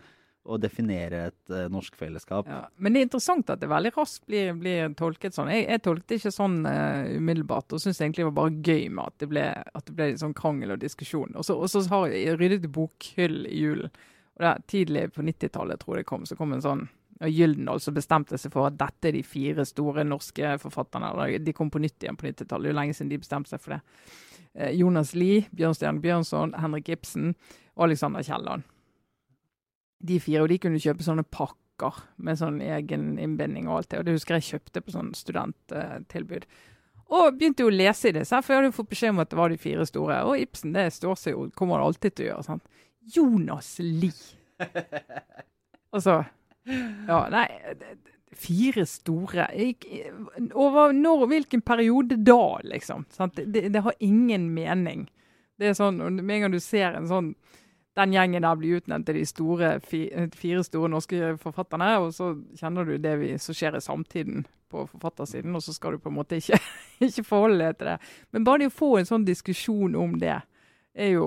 å 0.50 0.58
definere 0.60 1.22
et 1.30 1.52
uh, 1.54 1.64
norsk 1.72 1.96
fellesskap. 1.98 2.48
Ja. 2.50 2.64
Men 2.76 2.94
det 2.94 3.00
er 3.00 3.08
interessant 3.08 3.52
at 3.52 3.62
det 3.62 3.70
veldig 3.70 3.92
raskt 3.96 4.26
blir, 4.28 4.52
blir 4.58 4.94
tolket 4.98 5.36
sånn. 5.36 5.50
Jeg, 5.52 5.66
jeg 5.70 5.84
tolket 5.86 6.08
det 6.10 6.20
ikke 6.20 6.34
sånn 6.34 6.60
uh, 6.66 7.08
umiddelbart, 7.16 7.72
og 7.72 7.82
syntes 7.82 8.02
egentlig 8.02 8.24
det 8.24 8.30
var 8.32 8.38
bare 8.42 8.56
gøy 8.58 8.86
med 8.88 9.04
at 9.06 9.18
det 9.22 9.30
ble, 9.30 9.48
at 9.62 9.88
det 9.88 9.96
ble 9.98 10.08
sånn 10.20 10.36
krangel 10.36 10.76
og 10.76 10.82
diskusjon. 10.82 11.36
Og 11.38 11.46
så, 11.46 11.84
har 11.92 12.14
jeg 12.14 12.38
ryddet 12.40 12.70
bokhyll 12.74 13.44
i 13.50 13.66
julen. 13.66 14.00
Og 14.36 14.44
det 14.44 14.54
er 14.54 14.64
Tidlig 14.70 15.04
på 15.14 15.26
90-tallet 15.26 15.82
tror 15.82 15.98
jeg 15.98 16.04
det 16.04 16.10
kom, 16.10 16.26
så 16.28 16.38
kom 16.38 16.56
en 16.56 16.64
sånn 16.64 16.88
og 17.20 17.28
Gyldendal 17.28 17.80
som 17.84 17.92
bestemte 17.92 18.38
seg 18.40 18.52
for 18.54 18.70
at 18.70 18.78
dette 18.80 19.10
er 19.10 19.12
de 19.12 19.20
fire 19.26 19.66
store 19.68 20.06
norske 20.08 20.54
forfatterne. 20.62 21.10
De 21.44 21.52
kom 21.52 21.68
på 21.68 21.82
nytt 21.82 22.00
igjen 22.00 22.16
på 22.16 22.24
90-tallet. 22.30 22.70
Det 22.70 22.72
er 22.72 22.78
lenge 22.78 22.96
siden 22.96 23.10
de 23.12 23.18
bestemte 23.20 23.52
seg 23.52 23.60
for 23.60 23.76
det. 23.76 23.80
Eh, 24.54 24.70
Jonas 24.80 25.12
Lie, 25.14 25.44
Bjørnstjerne 25.52 26.00
Bjørnson, 26.00 26.54
Henrik 26.58 26.88
Ibsen 26.96 27.34
og 27.76 27.90
Alexander 27.90 28.24
Kielland. 28.24 28.64
De 30.00 30.16
fire, 30.22 30.44
og 30.44 30.50
de 30.52 30.58
kunne 30.62 30.80
kjøpe 30.80 31.04
sånne 31.04 31.26
pakker 31.28 32.02
med 32.20 32.38
sånn 32.40 32.60
egen 32.64 33.14
innbinding 33.20 33.68
og 33.68 33.78
alt 33.78 33.90
det. 33.92 34.00
Og 34.00 34.08
det 34.08 34.16
husker 34.16 34.38
jeg 34.38 34.48
kjøpte 34.54 34.82
på 34.84 34.94
sånn 34.94 35.14
studenttilbud. 35.16 36.46
Og 37.10 37.34
begynte 37.36 37.64
jo 37.64 37.70
å 37.72 37.74
lese 37.74 38.10
i 38.10 38.14
disse, 38.14 38.38
for 38.44 38.54
jeg 38.54 38.60
hadde 38.60 38.70
jo 38.70 38.76
fått 38.76 38.92
beskjed 38.92 39.14
om 39.14 39.22
at 39.24 39.32
det 39.32 39.38
var 39.40 39.50
de 39.50 39.58
fire 39.58 39.86
store. 39.88 40.20
Og 40.28 40.44
Ibsen 40.44 40.76
det 40.76 40.86
står 40.94 41.16
seg 41.18 41.34
jo, 41.34 41.48
kommer 41.58 41.80
det 41.80 41.88
alltid 41.88 42.14
til 42.14 42.26
å 42.26 42.30
gjøre. 42.30 42.46
sant? 42.46 42.84
Jonas 43.16 43.72
Lie. 43.82 44.12
så, 46.04 46.20
Ja, 47.08 47.22
nei 47.32 47.46
Fire 48.36 48.84
store 48.86 49.46
jeg, 49.56 49.78
Over 50.52 50.92
når, 50.94 51.24
hvilken 51.32 51.62
periode 51.64 52.18
da, 52.20 52.60
liksom? 52.68 53.06
Sant? 53.10 53.34
Det, 53.40 53.46
det, 53.50 53.62
det 53.74 53.82
har 53.82 53.96
ingen 54.04 54.50
mening. 54.54 55.08
Det 55.58 55.72
er 55.72 55.74
sånn, 55.78 55.98
Med 56.20 56.36
en 56.36 56.44
gang 56.44 56.54
du 56.54 56.60
ser 56.62 56.94
en 56.94 57.08
sånn 57.10 57.32
den 57.98 58.14
gjengen 58.14 58.44
der 58.46 58.58
blir 58.58 58.78
utnevnt 58.78 59.08
til 59.08 59.18
de 59.18 59.26
store, 59.26 59.70
fire 59.82 60.62
store 60.66 60.90
norske 60.92 61.34
forfatterne, 61.42 61.90
og 61.98 62.12
så 62.14 62.32
kjenner 62.58 62.86
du 62.86 62.96
det 63.02 63.16
vi, 63.20 63.32
som 63.42 63.56
skjer 63.56 63.78
i 63.78 63.82
samtiden 63.84 64.44
på 64.70 64.84
forfattersiden, 64.92 65.54
og 65.58 65.64
så 65.64 65.74
skal 65.74 65.96
du 65.96 66.02
på 66.02 66.12
en 66.12 66.18
måte 66.20 66.38
ikke, 66.38 66.60
ikke 67.08 67.26
forholde 67.26 67.64
deg 67.64 67.80
til 67.80 67.90
det. 67.90 67.96
Men 68.30 68.46
bare 68.46 68.62
det 68.62 68.70
å 68.70 68.76
få 68.76 68.92
en 69.00 69.10
sånn 69.10 69.26
diskusjon 69.26 69.98
om 69.98 70.14
det, 70.22 70.38
er 70.94 71.12
jo 71.14 71.26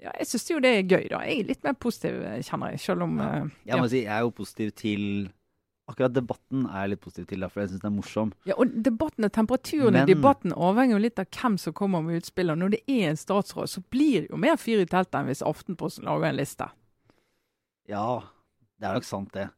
ja, 0.00 0.10
Jeg 0.16 0.26
syns 0.30 0.48
jo 0.50 0.60
det 0.64 0.70
er 0.72 0.86
gøy, 0.88 1.04
da. 1.12 1.18
Jeg 1.28 1.42
er 1.42 1.48
litt 1.50 1.66
mer 1.66 1.74
positiv, 1.76 2.22
kjenner 2.46 2.72
jeg, 2.72 2.80
selv 2.80 3.04
om 3.04 3.18
ja. 3.20 3.34
Jeg 3.68 3.82
må 3.82 3.90
si, 3.92 4.00
jeg 4.06 4.14
er 4.14 4.24
jo 4.24 4.32
positiv 4.32 4.70
til 4.78 5.02
Akkurat 5.90 6.14
debatten 6.14 6.66
er 6.70 6.84
jeg 6.84 6.92
litt 6.94 7.02
positiv 7.02 7.28
til, 7.30 7.46
for 7.50 7.62
jeg 7.64 7.72
syns 7.72 7.82
den 7.82 7.90
er 7.90 7.96
morsom. 7.96 8.32
Ja, 8.48 8.56
og 8.62 8.74
debatten, 8.86 9.26
Temperaturen 9.34 9.98
i 9.98 10.04
debatten 10.08 10.54
avhenger 10.54 10.96
jo 10.96 11.04
litt 11.04 11.18
av 11.18 11.26
hvem 11.34 11.56
som 11.58 11.74
kommer 11.76 12.04
med 12.06 12.20
utspill. 12.20 12.52
og 12.54 12.60
Når 12.60 12.76
det 12.76 12.82
er 12.86 13.08
en 13.10 13.18
statsråd, 13.18 13.70
så 13.72 13.82
blir 13.90 14.24
det 14.26 14.30
jo 14.30 14.38
mer 14.40 14.60
fyr 14.60 14.84
i 14.84 14.88
teltet 14.90 15.18
enn 15.18 15.30
hvis 15.30 15.42
Aftenposten 15.46 16.06
lager 16.06 16.30
en 16.30 16.38
liste. 16.38 16.68
Ja, 17.90 18.20
det 18.78 18.86
er 18.86 19.00
nok 19.00 19.08
sant, 19.08 19.32
det. 19.34 19.48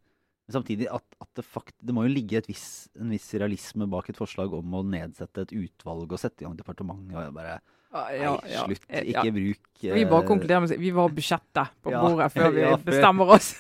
Men 0.49 0.57
samtidig 0.57 0.88
at, 0.90 1.05
at 1.23 1.31
det 1.38 1.45
fakt 1.47 1.75
det 1.85 1.95
må 1.95 2.07
jo 2.07 2.14
ligge 2.14 2.40
et 2.40 2.49
viss, 2.51 2.88
en 2.99 3.12
viss 3.12 3.29
realisme 3.38 3.87
bak 3.90 4.09
et 4.11 4.18
forslag 4.18 4.55
om 4.57 4.75
å 4.75 4.83
nedsette 4.87 5.45
et 5.47 5.55
utvalg 5.55 6.11
og 6.11 6.18
sette 6.21 6.42
i 6.42 6.49
gang 6.49 6.57
departementet. 6.59 7.14
Og 7.14 7.23
jeg 7.23 7.37
bare 7.37 7.61
Nei, 7.92 8.16
slutt. 8.49 8.87
Eh, 8.88 9.11
Ikke 9.12 9.29
bruk 9.29 9.59
bruk 9.77 9.83
Vi 9.99 10.05
bare 10.09 10.23
eh, 10.23 10.29
konkluderer 10.31 10.62
med 10.62 10.71
å 10.71 10.73
si 10.73 10.81
vi 10.81 10.92
var 10.97 11.12
budsjettet 11.12 11.75
på 11.85 11.92
Ja, 11.95 12.01
bordet 12.01 12.31
før 12.33 12.53
vi 12.57 12.64
ja, 12.64 12.73
bestemmer 12.81 13.35
oss. 13.37 13.53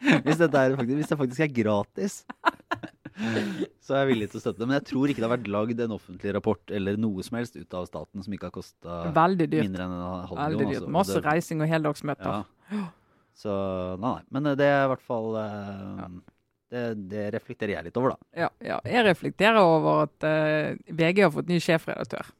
Hvis, 0.00 0.40
er 0.40 0.76
faktisk, 0.78 0.96
hvis 0.98 1.12
det 1.12 1.18
faktisk 1.20 1.44
er 1.44 1.52
gratis, 1.56 2.16
så 3.82 3.94
er 3.94 4.02
jeg 4.02 4.10
villig 4.12 4.28
til 4.32 4.40
å 4.40 4.42
støtte 4.42 4.62
det. 4.62 4.68
Men 4.68 4.78
jeg 4.78 4.86
tror 4.90 5.12
ikke 5.12 5.22
det 5.22 5.28
har 5.28 5.34
vært 5.36 5.52
lagd 5.52 5.84
en 5.84 5.96
offentlig 5.98 6.34
rapport 6.36 6.74
eller 6.74 6.98
noe 7.00 7.24
som 7.26 7.38
helst 7.38 7.58
ut 7.58 7.78
av 7.78 7.88
staten 7.90 8.24
som 8.24 8.36
ikke 8.36 8.48
har 8.50 8.56
kosta 8.56 8.98
mindre 9.12 9.86
enn 9.86 9.96
en 9.96 10.04
halv 10.30 10.42
Veldig 10.42 10.66
dyrt. 10.66 10.82
altså. 10.82 10.92
Masse 10.98 11.24
reising 11.24 11.64
og 11.64 11.72
heldagsmøter. 11.72 12.44
Ja. 12.72 12.84
Så 13.42 13.56
nei, 14.00 14.16
nei. 14.18 14.28
Men 14.34 14.52
det 14.60 14.68
er 14.68 14.86
i 14.86 14.92
hvert 14.92 15.04
fall 15.06 15.36
eh, 15.40 16.06
det, 16.72 16.84
det 17.12 17.24
reflekterer 17.36 17.76
jeg 17.76 17.88
litt 17.88 17.98
over, 18.00 18.14
da. 18.14 18.30
Ja, 18.44 18.50
ja. 18.64 18.78
Jeg 18.88 19.06
reflekterer 19.10 19.60
over 19.60 20.06
at 20.06 20.28
eh, 20.28 20.78
VG 20.88 21.26
har 21.26 21.34
fått 21.34 21.50
ny 21.52 21.60
sjefredaktør. 21.62 22.32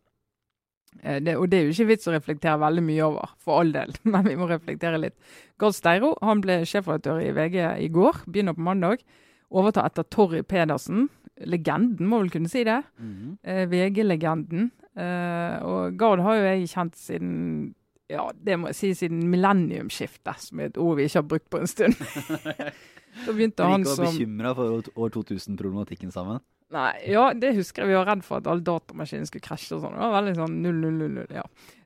Eh, 1.00 1.18
det, 1.24 1.36
og 1.38 1.48
det 1.50 1.58
er 1.58 1.66
jo 1.66 1.74
ikke 1.74 1.88
vits 1.92 2.10
å 2.10 2.14
reflektere 2.14 2.60
veldig 2.62 2.84
mye 2.86 3.06
over, 3.06 3.32
for 3.42 3.62
all 3.62 3.72
del, 3.74 3.94
men 4.12 4.28
vi 4.28 4.36
må 4.38 4.48
reflektere 4.50 5.00
litt. 5.00 5.16
Gard 5.60 5.76
Steiro 5.78 6.14
han 6.22 6.42
ble 6.44 6.62
sjefredaktør 6.68 7.22
i 7.22 7.32
VG 7.36 7.58
i 7.86 7.90
går, 7.92 8.24
begynner 8.28 8.56
på 8.58 8.66
mandag. 8.66 9.04
Overtar 9.52 9.90
etter 9.90 10.06
Torry 10.08 10.40
Pedersen. 10.48 11.10
Legenden, 11.48 12.06
må 12.08 12.22
vel 12.22 12.32
kunne 12.32 12.50
si 12.50 12.62
det. 12.64 12.80
Eh, 13.42 13.64
VG-legenden. 13.68 14.70
Eh, 14.92 15.54
og 15.64 15.96
Gard 16.00 16.22
har 16.24 16.38
jo 16.38 16.48
jeg 16.50 16.72
kjent 16.72 16.98
siden 17.00 17.30
ja, 18.12 18.26
det 18.36 18.58
må 18.60 18.68
jeg 18.68 18.76
si 18.76 18.90
siden 18.96 19.22
millenniumsskiftet, 19.32 20.40
som 20.44 20.60
er 20.60 20.68
et 20.68 20.80
ord 20.80 20.98
vi 20.98 21.06
ikke 21.08 21.22
har 21.22 21.28
brukt 21.30 21.48
på 21.52 21.60
en 21.62 21.70
stund. 21.70 21.96
da 23.24 23.32
begynte 23.32 23.64
han 23.64 23.78
han 23.78 23.86
Vi 23.86 23.88
var 23.88 24.02
og 24.02 24.10
bekymra 24.10 24.52
for 24.58 24.90
år 25.06 25.14
2000-problematikken 25.16 26.12
sammen? 26.12 26.42
Nei, 26.72 26.92
ja, 27.12 27.26
det 27.36 27.50
husker 27.58 27.82
jeg. 27.82 27.90
Vi 27.90 27.96
var 27.98 28.06
redd 28.08 28.22
for 28.24 28.40
at 28.40 28.46
alle 28.48 28.64
datamaskinene 28.64 29.28
skulle 29.28 29.44
krasje 29.44 29.74
og 29.76 29.82
sånn. 29.82 29.96
Det 29.98 30.06
var 30.06 30.14
veldig 30.14 30.34
sånn 30.38 30.54
000, 30.64 31.18
ja. 31.36 31.42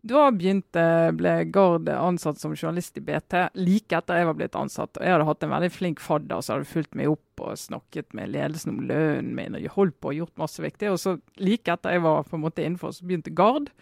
Da 0.06 0.26
begynte, 0.30 0.84
ble 1.18 1.32
Gard 1.50 1.88
ansatt 1.90 2.38
som 2.38 2.54
journalist 2.54 3.00
i 3.00 3.02
BT 3.02 3.40
like 3.58 3.98
etter 3.98 4.20
jeg 4.20 4.28
var 4.28 4.36
blitt 4.38 4.58
ansatt. 4.58 4.92
Og 4.94 5.02
jeg 5.02 5.16
hadde 5.16 5.26
hatt 5.26 5.42
en 5.42 5.54
veldig 5.56 5.70
flink 5.74 6.02
fadder 6.04 6.44
som 6.44 6.54
hadde 6.54 6.70
fulgt 6.70 6.94
meg 6.94 7.10
opp 7.10 7.42
og 7.42 7.58
snakket 7.58 8.14
med 8.14 8.30
ledelsen 8.36 8.76
om 8.76 8.84
lønnen 8.86 9.32
min. 9.34 9.58
og 9.58 9.66
holdt 9.74 9.98
på 9.98 10.12
og 10.12 10.20
gjort 10.20 10.44
masse 10.44 10.62
viktig. 10.62 10.92
Og 10.94 11.02
så 11.02 11.16
like 11.42 11.74
etter 11.74 11.96
jeg 11.96 12.06
var 12.06 12.30
på 12.30 12.38
en 12.38 12.44
måte 12.44 12.62
innenfor, 12.62 12.94
så 12.94 13.08
begynte 13.08 13.34
Gard. 13.34 13.72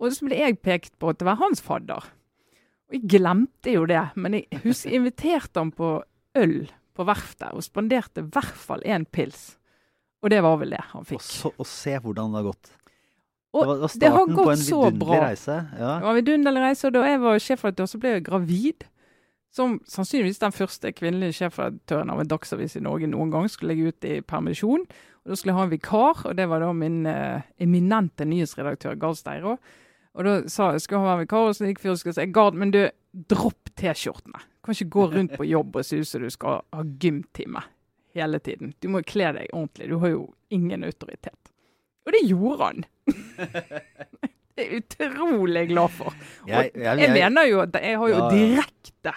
Og 0.00 0.16
så 0.16 0.24
ble 0.24 0.40
jeg 0.40 0.62
pekt 0.64 0.96
på 0.96 1.12
at 1.12 1.20
det 1.20 1.28
var 1.28 1.40
hans 1.42 1.60
fadder. 1.60 2.08
Og 2.88 2.96
jeg 2.96 3.12
glemte 3.18 3.76
jo 3.76 3.84
det, 3.90 4.06
men 4.16 4.38
jeg 4.38 4.64
husker 4.64 4.94
jeg 4.94 5.02
inviterte 5.02 5.60
han 5.60 5.74
på 5.76 5.98
øl 6.40 6.58
på 6.96 7.04
verftet 7.04 7.52
og 7.52 7.64
spanderte 7.64 8.24
i 8.24 8.28
hvert 8.32 8.56
fall 8.56 8.80
én 8.88 9.04
pils. 9.04 9.58
Og 10.26 10.32
det 10.32 10.40
var 10.42 10.56
vel 10.58 10.74
det 10.74 10.82
han 10.90 11.04
Og, 11.04 11.06
fikk. 11.06 11.22
så, 11.22 11.52
og 11.54 11.68
se 11.70 11.94
hvordan 12.02 12.32
det 12.34 12.40
har 12.40 12.48
gått. 12.48 12.72
Og 13.54 13.62
det 13.62 13.68
var, 13.70 13.78
var 13.78 13.92
det 13.94 14.10
har 14.10 14.16
starten 14.18 14.34
på 14.36 14.42
gått 14.42 14.52
en 14.52 14.60
så 14.64 14.80
vidunderlig 14.82 15.06
bra. 15.06 15.20
reise. 15.30 15.54
Ja. 15.78 15.92
Det 15.94 16.04
var 16.04 16.10
en 16.10 16.18
vidunderlig 16.18 16.62
reise, 16.66 16.88
og 16.90 16.96
da 16.96 17.04
jeg 17.06 17.20
var 17.22 17.38
sjefredaktør, 17.46 17.90
så 17.92 18.00
ble 18.02 18.14
jeg 18.16 18.24
gravid. 18.26 18.86
Som 19.56 19.78
sannsynligvis 19.88 20.42
den 20.42 20.52
første 20.52 20.90
kvinnelige 20.92 21.38
sjefredaktøren 21.38 22.10
av 22.12 22.18
en 22.20 22.28
dagsavis 22.28 22.74
i 22.76 22.82
Norge 22.84 23.08
noen 23.08 23.30
gang 23.32 23.46
skulle 23.48 23.72
legge 23.72 23.94
ut 23.94 24.04
i 24.04 24.18
permisjon. 24.20 24.82
Og 24.82 25.30
Da 25.30 25.38
skulle 25.38 25.54
jeg 25.54 25.56
ha 25.60 25.64
en 25.64 25.72
vikar, 25.72 26.26
og 26.28 26.34
det 26.36 26.48
var 26.50 26.60
da 26.60 26.72
min 26.76 26.98
eh, 27.08 27.46
eminente 27.64 28.26
nyhetsredaktør 28.28 28.98
Gahr 29.00 29.14
Steiro. 29.16 29.54
Og 30.16 30.24
da 30.26 30.34
sa 30.52 30.72
jeg 30.74 30.84
skal 30.84 31.06
ha 31.06 31.14
en 31.14 31.22
vikar, 31.22 31.48
og 31.48 31.56
så 31.56 31.70
gikk 31.70 31.80
fyren 31.86 31.96
og 31.96 32.18
si 32.18 32.26
Gard, 32.34 32.58
men 32.58 32.74
du, 32.74 32.82
dropp 33.30 33.72
T-skjortene. 33.78 34.42
Du 34.42 34.66
kan 34.66 34.76
ikke 34.76 34.92
gå 34.98 35.06
rundt 35.14 35.38
på 35.38 35.48
jobb 35.48 35.76
og 35.80 35.84
se 35.86 36.02
ut 36.02 36.08
som 36.10 36.20
du 36.26 36.28
skal 36.34 36.60
ha 36.74 36.84
gymtime 37.00 37.62
hele 38.16 38.40
tiden. 38.42 38.74
Du 38.82 38.88
må 38.92 39.02
kle 39.06 39.32
deg 39.36 39.52
ordentlig. 39.52 39.90
Du 39.92 39.98
har 40.02 40.12
jo 40.14 40.24
ingen 40.54 40.84
autoritet. 40.88 41.52
Og 42.06 42.14
det 42.14 42.22
gjorde 42.28 42.68
han. 42.70 42.84
det 44.56 44.62
er 44.62 44.68
jeg 44.70 44.84
utrolig 44.84 45.66
glad 45.72 45.96
for. 45.96 46.12
Og 46.44 46.48
Jeg, 46.52 46.70
jeg, 46.74 46.84
jeg 46.84 47.02
jeg, 47.02 47.16
mener 47.18 47.50
jo 47.50 47.64
at 47.64 47.80
jeg 47.82 47.98
har 47.98 48.12
jo 48.12 48.14
Ja, 48.16 48.22
ja. 48.22 48.30
direkte 48.36 49.16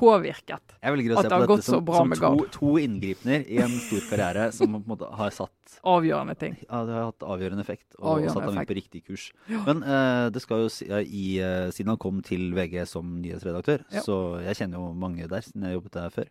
påvirket. 0.00 0.60
at 0.80 0.86
det 0.86 1.28
på 1.28 1.34
har 1.34 1.46
gått 1.46 1.64
så 1.64 1.72
som, 1.76 1.84
bra 1.84 2.00
som 2.00 2.08
med 2.08 2.18
to, 2.18 2.22
Gard. 2.22 2.52
to 2.54 2.78
inngripener 2.78 3.42
i 3.48 3.58
en 3.60 3.72
stor 3.84 4.04
karriere 4.10 4.52
som 4.54 4.72
på 4.72 4.78
en 4.80 4.86
måte 4.88 5.08
har 5.18 5.34
satt 5.34 5.76
Avgjørende 5.80 6.34
ting. 6.38 6.56
Ja, 6.68 6.82
det 6.84 6.94
har 6.94 7.08
hatt 7.08 7.24
avgjørende 7.24 7.64
effekt 7.64 7.96
og 7.98 8.14
Avgjørende 8.14 8.34
satt 8.34 8.44
ham 8.44 8.56
effekt. 8.58 8.70
på 8.70 8.76
riktig 8.78 9.02
kurs. 9.06 9.26
Men 9.48 9.82
uh, 9.82 10.28
det 10.32 10.42
skal 10.44 10.64
jo 10.64 10.70
si, 10.72 10.88
uh, 10.90 11.00
i, 11.00 11.26
uh, 11.40 11.70
siden 11.74 11.92
han 11.94 12.00
kom 12.00 12.22
til 12.26 12.50
VG 12.56 12.86
som 12.88 13.18
nyhetsredaktør, 13.22 13.84
Ja. 13.90 14.02
så 14.04 14.40
jeg 14.44 14.60
kjenner 14.60 14.80
jo 14.80 14.92
mange 14.92 15.28
der 15.28 15.40
siden 15.46 15.66
jeg 15.68 15.78
jobbet 15.78 15.96
der 15.96 16.10
før, 16.14 16.28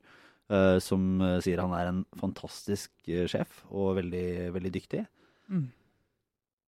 som 0.81 1.21
eh, 1.21 1.39
sier 1.45 1.61
han 1.61 1.73
er 1.77 1.91
en 1.91 2.05
fantastisk 2.19 2.91
eh, 3.07 3.27
sjef 3.29 3.63
og 3.69 3.99
veldig, 3.99 4.49
veldig 4.55 4.71
dyktig. 4.73 5.03
Mm. 5.49 5.67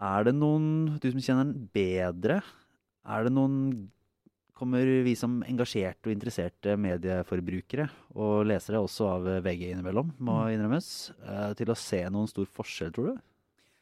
Er 0.01 0.25
det 0.25 0.35
noen, 0.37 0.67
du 1.01 1.07
som 1.11 1.21
kjenner 1.21 1.45
han 1.45 1.69
bedre, 1.73 2.41
er 3.05 3.27
det 3.27 3.33
noen 3.33 3.89
Kommer 4.61 4.85
vi 5.01 5.15
som 5.17 5.39
engasjerte 5.41 6.05
og 6.05 6.11
interesserte 6.13 6.75
medieforbrukere 6.77 7.87
og 8.13 8.43
lesere 8.45 8.77
også 8.77 9.07
av 9.09 9.23
VG 9.41 9.71
innimellom, 9.71 10.11
må 10.21 10.35
Mm. 10.43 10.51
innrømmes, 10.53 10.89
eh, 11.25 11.53
til 11.57 11.65
å 11.73 11.75
se 11.75 12.03
noen 12.13 12.29
stor 12.29 12.45
forskjell, 12.45 12.91
tror 12.93 13.07
du? 13.09 13.21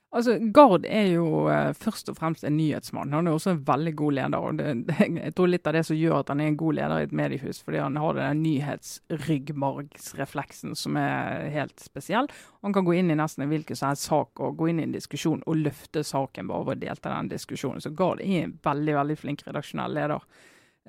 Altså, 0.10 0.40
Gard 0.42 0.88
er 0.90 1.12
jo 1.12 1.44
eh, 1.54 1.70
først 1.78 2.08
og 2.10 2.16
fremst 2.18 2.42
en 2.48 2.56
nyhetsmann. 2.58 3.12
Han 3.14 3.28
er 3.30 3.36
også 3.36 3.52
en 3.54 3.60
veldig 3.68 3.92
god 4.00 4.14
leder. 4.18 4.40
og 4.42 4.56
det, 4.58 4.72
det, 4.88 4.96
Jeg 5.20 5.34
tror 5.38 5.48
litt 5.52 5.68
av 5.70 5.76
det 5.78 5.84
som 5.86 6.00
gjør 6.00 6.16
at 6.24 6.32
han 6.34 6.42
er 6.42 6.48
en 6.50 6.58
god 6.58 6.74
leder 6.80 6.98
i 6.98 7.06
et 7.06 7.14
mediehus, 7.20 7.60
fordi 7.62 7.78
han 7.84 8.00
har 8.02 8.14
den 8.18 8.42
nyhetsryggmargsrefleksen 8.42 10.74
som 10.76 10.98
er 10.98 11.46
helt 11.54 11.78
spesiell. 11.84 12.26
Han 12.66 12.74
kan 12.74 12.86
gå 12.88 12.94
inn 12.98 13.12
i 13.14 13.20
nesten 13.20 13.46
hvilken 13.52 13.78
som 13.78 13.90
helst 13.92 14.10
sak 14.10 14.32
og 14.42 14.58
gå 14.58 14.66
inn 14.72 14.82
i 14.82 14.88
en 14.88 14.98
diskusjon 14.98 15.46
og 15.46 15.62
løfte 15.62 16.02
saken 16.02 16.50
bare 16.50 16.66
ved 16.72 16.78
å 16.80 16.84
delta 16.88 17.06
i 17.12 17.16
den 17.20 17.30
diskusjonen. 17.36 17.82
Så 17.86 17.94
Gard 17.94 18.18
er 18.26 18.48
en 18.48 18.58
veldig 18.66 18.94
veldig 19.04 19.18
flink 19.22 19.40
redaksjonell 19.46 19.94
leder. 19.94 20.22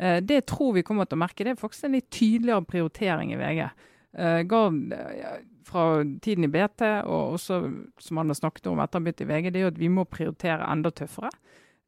Eh, 0.00 0.24
Det 0.24 0.46
tror 0.48 0.72
vi 0.72 0.80
kommer 0.82 1.04
til 1.04 1.16
å 1.20 1.24
merke, 1.26 1.44
det 1.44 1.52
er 1.52 1.60
faktisk 1.60 1.84
en 1.84 1.92
litt 1.98 2.08
tydeligere 2.10 2.64
prioritering 2.64 3.32
i 3.34 3.36
VG. 3.36 3.68
Eh, 4.16 4.42
Gard, 4.48 4.92
eh, 4.92 5.38
fra 5.70 6.02
tiden 6.22 6.44
i 6.46 6.50
BT, 6.52 6.82
og 7.06 7.36
også 7.38 7.60
som 8.02 8.20
han 8.20 8.32
har 8.32 8.38
snakket 8.38 8.66
om 8.70 8.82
etter 8.82 8.98
han 8.98 9.06
begynte 9.06 9.24
i 9.26 9.30
VG, 9.30 9.50
det 9.50 9.60
er 9.60 9.66
jo 9.68 9.72
at 9.72 9.80
vi 9.80 9.90
må 9.92 10.04
prioritere 10.10 10.66
enda 10.70 10.90
tøffere. 10.90 11.30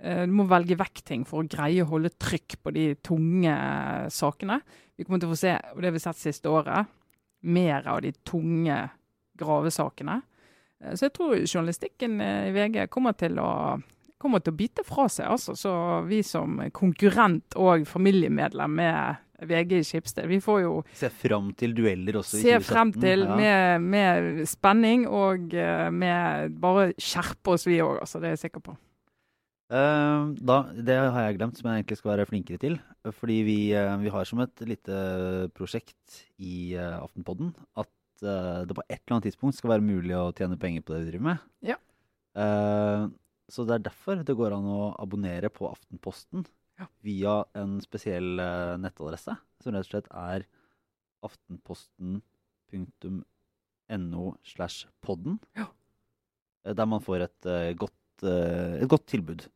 Eh, 0.02 0.24
Du 0.26 0.32
må 0.38 0.46
velge 0.50 0.78
vekk 0.78 1.02
ting 1.04 1.24
for 1.28 1.42
å 1.42 1.48
greie 1.48 1.82
å 1.84 1.90
holde 1.92 2.10
trykk 2.18 2.58
på 2.62 2.72
de 2.74 2.88
tunge 3.04 3.52
eh, 3.52 4.08
sakene. 4.10 4.60
Vi 4.96 5.04
kommer 5.04 5.22
til 5.22 5.30
å 5.30 5.34
få 5.34 5.40
se, 5.42 5.54
og 5.74 5.80
det 5.82 5.90
har 5.90 5.96
vi 5.96 6.04
sett 6.06 6.20
siste 6.20 6.50
året, 6.50 6.86
mer 7.42 7.86
av 7.90 8.02
de 8.04 8.12
tunge 8.24 8.78
gravesakene. 9.38 10.20
Eh, 10.82 10.94
Så 10.94 11.06
jeg 11.08 11.14
tror 11.18 11.36
journalistikken 11.46 12.20
i 12.20 12.52
VG 12.54 12.86
kommer 12.90 13.12
til 13.18 13.38
å 13.42 13.80
kommer 14.22 14.38
til 14.38 14.52
å 14.52 14.56
bite 14.56 14.84
fra 14.86 15.08
seg. 15.10 15.26
altså. 15.26 15.56
Så 15.58 15.70
vi 16.06 16.20
som 16.22 16.60
konkurrent 16.70 17.56
og 17.58 17.82
familiemedlem 17.90 18.70
med 18.78 19.16
VG 19.48 19.74
i 19.78 19.86
Skipsted, 19.86 20.28
vi 20.30 20.38
får 20.42 20.62
jo 20.64 20.72
Se 20.96 21.10
fram 21.12 21.50
til 21.58 21.74
dueller 21.76 22.20
også 22.20 22.38
i 22.38 22.44
2017. 22.44 22.46
se 22.46 22.54
2017. 22.62 22.70
frem 22.70 22.94
til 23.02 23.26
ja. 23.26 23.36
med, 23.40 23.90
med 23.94 24.46
spenning 24.50 25.04
og 25.08 25.54
eh, 25.56 25.90
med 25.94 26.56
bare 26.62 26.90
skjerpe 27.00 27.56
oss, 27.56 27.66
vi 27.68 27.80
òg. 27.84 28.00
Altså, 28.04 28.22
det 28.22 28.30
er 28.30 28.36
jeg 28.36 28.46
sikker 28.46 28.64
på. 28.70 28.76
Uh, 29.72 30.34
da, 30.36 30.58
det 30.84 30.98
har 31.00 31.24
jeg 31.24 31.38
glemt, 31.38 31.56
som 31.56 31.70
jeg 31.70 31.80
egentlig 31.80 31.96
skal 31.96 32.12
være 32.12 32.28
flinkere 32.28 32.60
til. 32.60 32.76
Fordi 33.16 33.38
vi, 33.46 33.56
uh, 33.72 33.96
vi 34.02 34.12
har 34.12 34.28
som 34.28 34.42
et 34.44 34.64
lite 34.68 34.98
prosjekt 35.56 36.20
i 36.36 36.74
uh, 36.76 37.00
Aftenpodden 37.00 37.54
at 37.80 37.88
det 38.22 38.76
på 38.76 38.84
et 38.84 39.00
eller 39.00 39.16
annet 39.16 39.24
tidspunkt 39.26 39.56
skal 39.56 39.72
være 39.72 39.82
mulig 39.82 40.12
å 40.14 40.28
tjene 40.38 40.54
penger 40.60 40.84
på 40.86 40.92
det 40.92 41.00
vi 41.00 41.08
driver 41.08 41.24
med. 41.26 41.46
Ja. 41.66 41.74
Så 43.50 43.64
det 43.66 43.74
er 43.74 43.82
derfor 43.88 44.20
det 44.22 44.36
går 44.38 44.54
an 44.54 44.68
å 44.70 44.92
abonnere 45.02 45.50
på 45.50 45.66
Aftenposten. 45.66 46.44
Via 47.02 47.44
en 47.58 47.80
spesiell 47.84 48.38
eh, 48.42 48.76
nettadresse, 48.82 49.34
som 49.62 49.72
rett 49.74 49.86
og 49.86 49.90
slett 49.92 50.08
er 50.12 50.44
aftenposten.no 52.72 54.34
slash 54.42 54.86
podden. 55.04 55.38
Ja. 55.58 55.66
Eh, 56.66 56.74
Der 56.74 56.86
man 56.86 57.00
får 57.04 57.20
et, 57.28 57.46
eh, 57.46 57.72
godt, 57.74 57.92
et 58.22 58.88
godt 58.88 59.06
tilbud. 59.06 59.48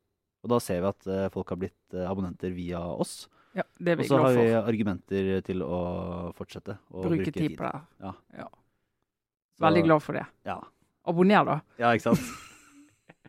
Og 0.43 0.51
da 0.51 0.59
ser 0.63 0.81
vi 0.83 0.87
at 0.93 1.33
folk 1.33 1.49
har 1.51 1.57
blitt 1.59 1.95
abonnenter 2.07 2.51
via 2.55 2.79
oss. 2.81 3.29
Ja, 3.57 3.63
Det 3.79 3.89
er 3.93 3.99
Og 4.01 4.07
så 4.07 4.19
har 4.21 4.33
vi 4.37 4.53
argumenter 4.55 5.41
til 5.43 5.63
å 5.63 6.33
fortsette. 6.37 6.79
å 6.93 7.03
Bruke 7.03 7.33
tid 7.33 7.57
på 7.57 7.65
det. 7.65 7.81
Ja. 8.37 8.49
Veldig 9.59 9.85
glad 9.85 10.03
for 10.03 10.13
det. 10.13 10.27
Ja. 10.45 10.61
Abonner, 11.07 11.45
da. 11.45 11.61
Ja, 11.79 11.93
ikke 11.95 12.15
sant? 12.15 12.21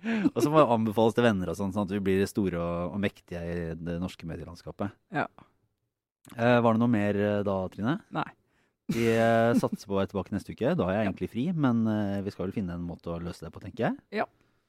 og 0.34 0.40
så 0.42 0.50
må 0.52 0.62
det 0.62 0.68
anbefales 0.78 1.16
til 1.18 1.26
venner, 1.28 1.52
og 1.52 1.58
sånn, 1.60 1.74
sånn 1.76 1.88
at 1.88 1.94
vi 1.96 2.02
blir 2.04 2.26
store 2.30 2.60
og, 2.62 2.96
og 2.96 3.00
mektige 3.04 3.42
i 3.44 3.56
det 3.76 3.98
norske 4.02 4.28
medielandskapet. 4.30 4.94
Ja. 5.16 5.28
Eh, 6.36 6.60
var 6.64 6.76
det 6.76 6.82
noe 6.84 6.92
mer 6.92 7.16
eh, 7.16 7.44
da, 7.48 7.56
Trine? 7.72 7.96
Nei. 8.16 8.28
Vi 8.94 9.04
eh, 9.12 9.52
satser 9.60 9.88
på 9.88 9.96
å 9.96 10.00
være 10.00 10.12
tilbake 10.14 10.36
neste 10.36 10.54
uke. 10.56 10.76
Da 10.80 10.88
er 10.88 11.00
jeg 11.00 11.08
egentlig 11.10 11.32
fri, 11.32 11.46
men 11.52 11.84
eh, 11.92 12.22
vi 12.24 12.32
skal 12.32 12.48
vel 12.48 12.56
finne 12.56 12.78
en 12.78 12.88
måte 12.88 13.12
å 13.12 13.20
løse 13.24 13.44
det 13.44 13.52
på, 13.56 13.64
tenker 13.64 13.90
jeg. 13.90 13.96
Ja, 14.22 14.28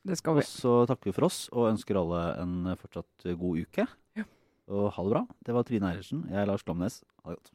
Det 0.08 0.16
skal 0.18 0.38
vi. 0.38 0.46
Og 0.46 0.50
så 0.50 0.74
takker 0.90 1.10
vi 1.10 1.16
for 1.16 1.28
oss 1.28 1.38
og 1.52 1.70
ønsker 1.72 2.00
alle 2.00 2.22
en 2.42 2.54
fortsatt 2.80 3.30
god 3.38 3.54
uke. 3.66 3.84
Ja. 4.18 4.26
Og 4.68 4.90
ha 4.96 5.00
det 5.06 5.14
bra. 5.14 5.22
Det 5.46 5.54
var 5.56 5.62
Trine 5.68 5.92
Eilertsen. 5.92 6.26
Jeg 6.30 6.42
er 6.42 6.50
Lars 6.50 6.66
Glomnes. 6.66 7.02
Ha 7.22 7.34
det 7.34 7.38
godt. 7.38 7.54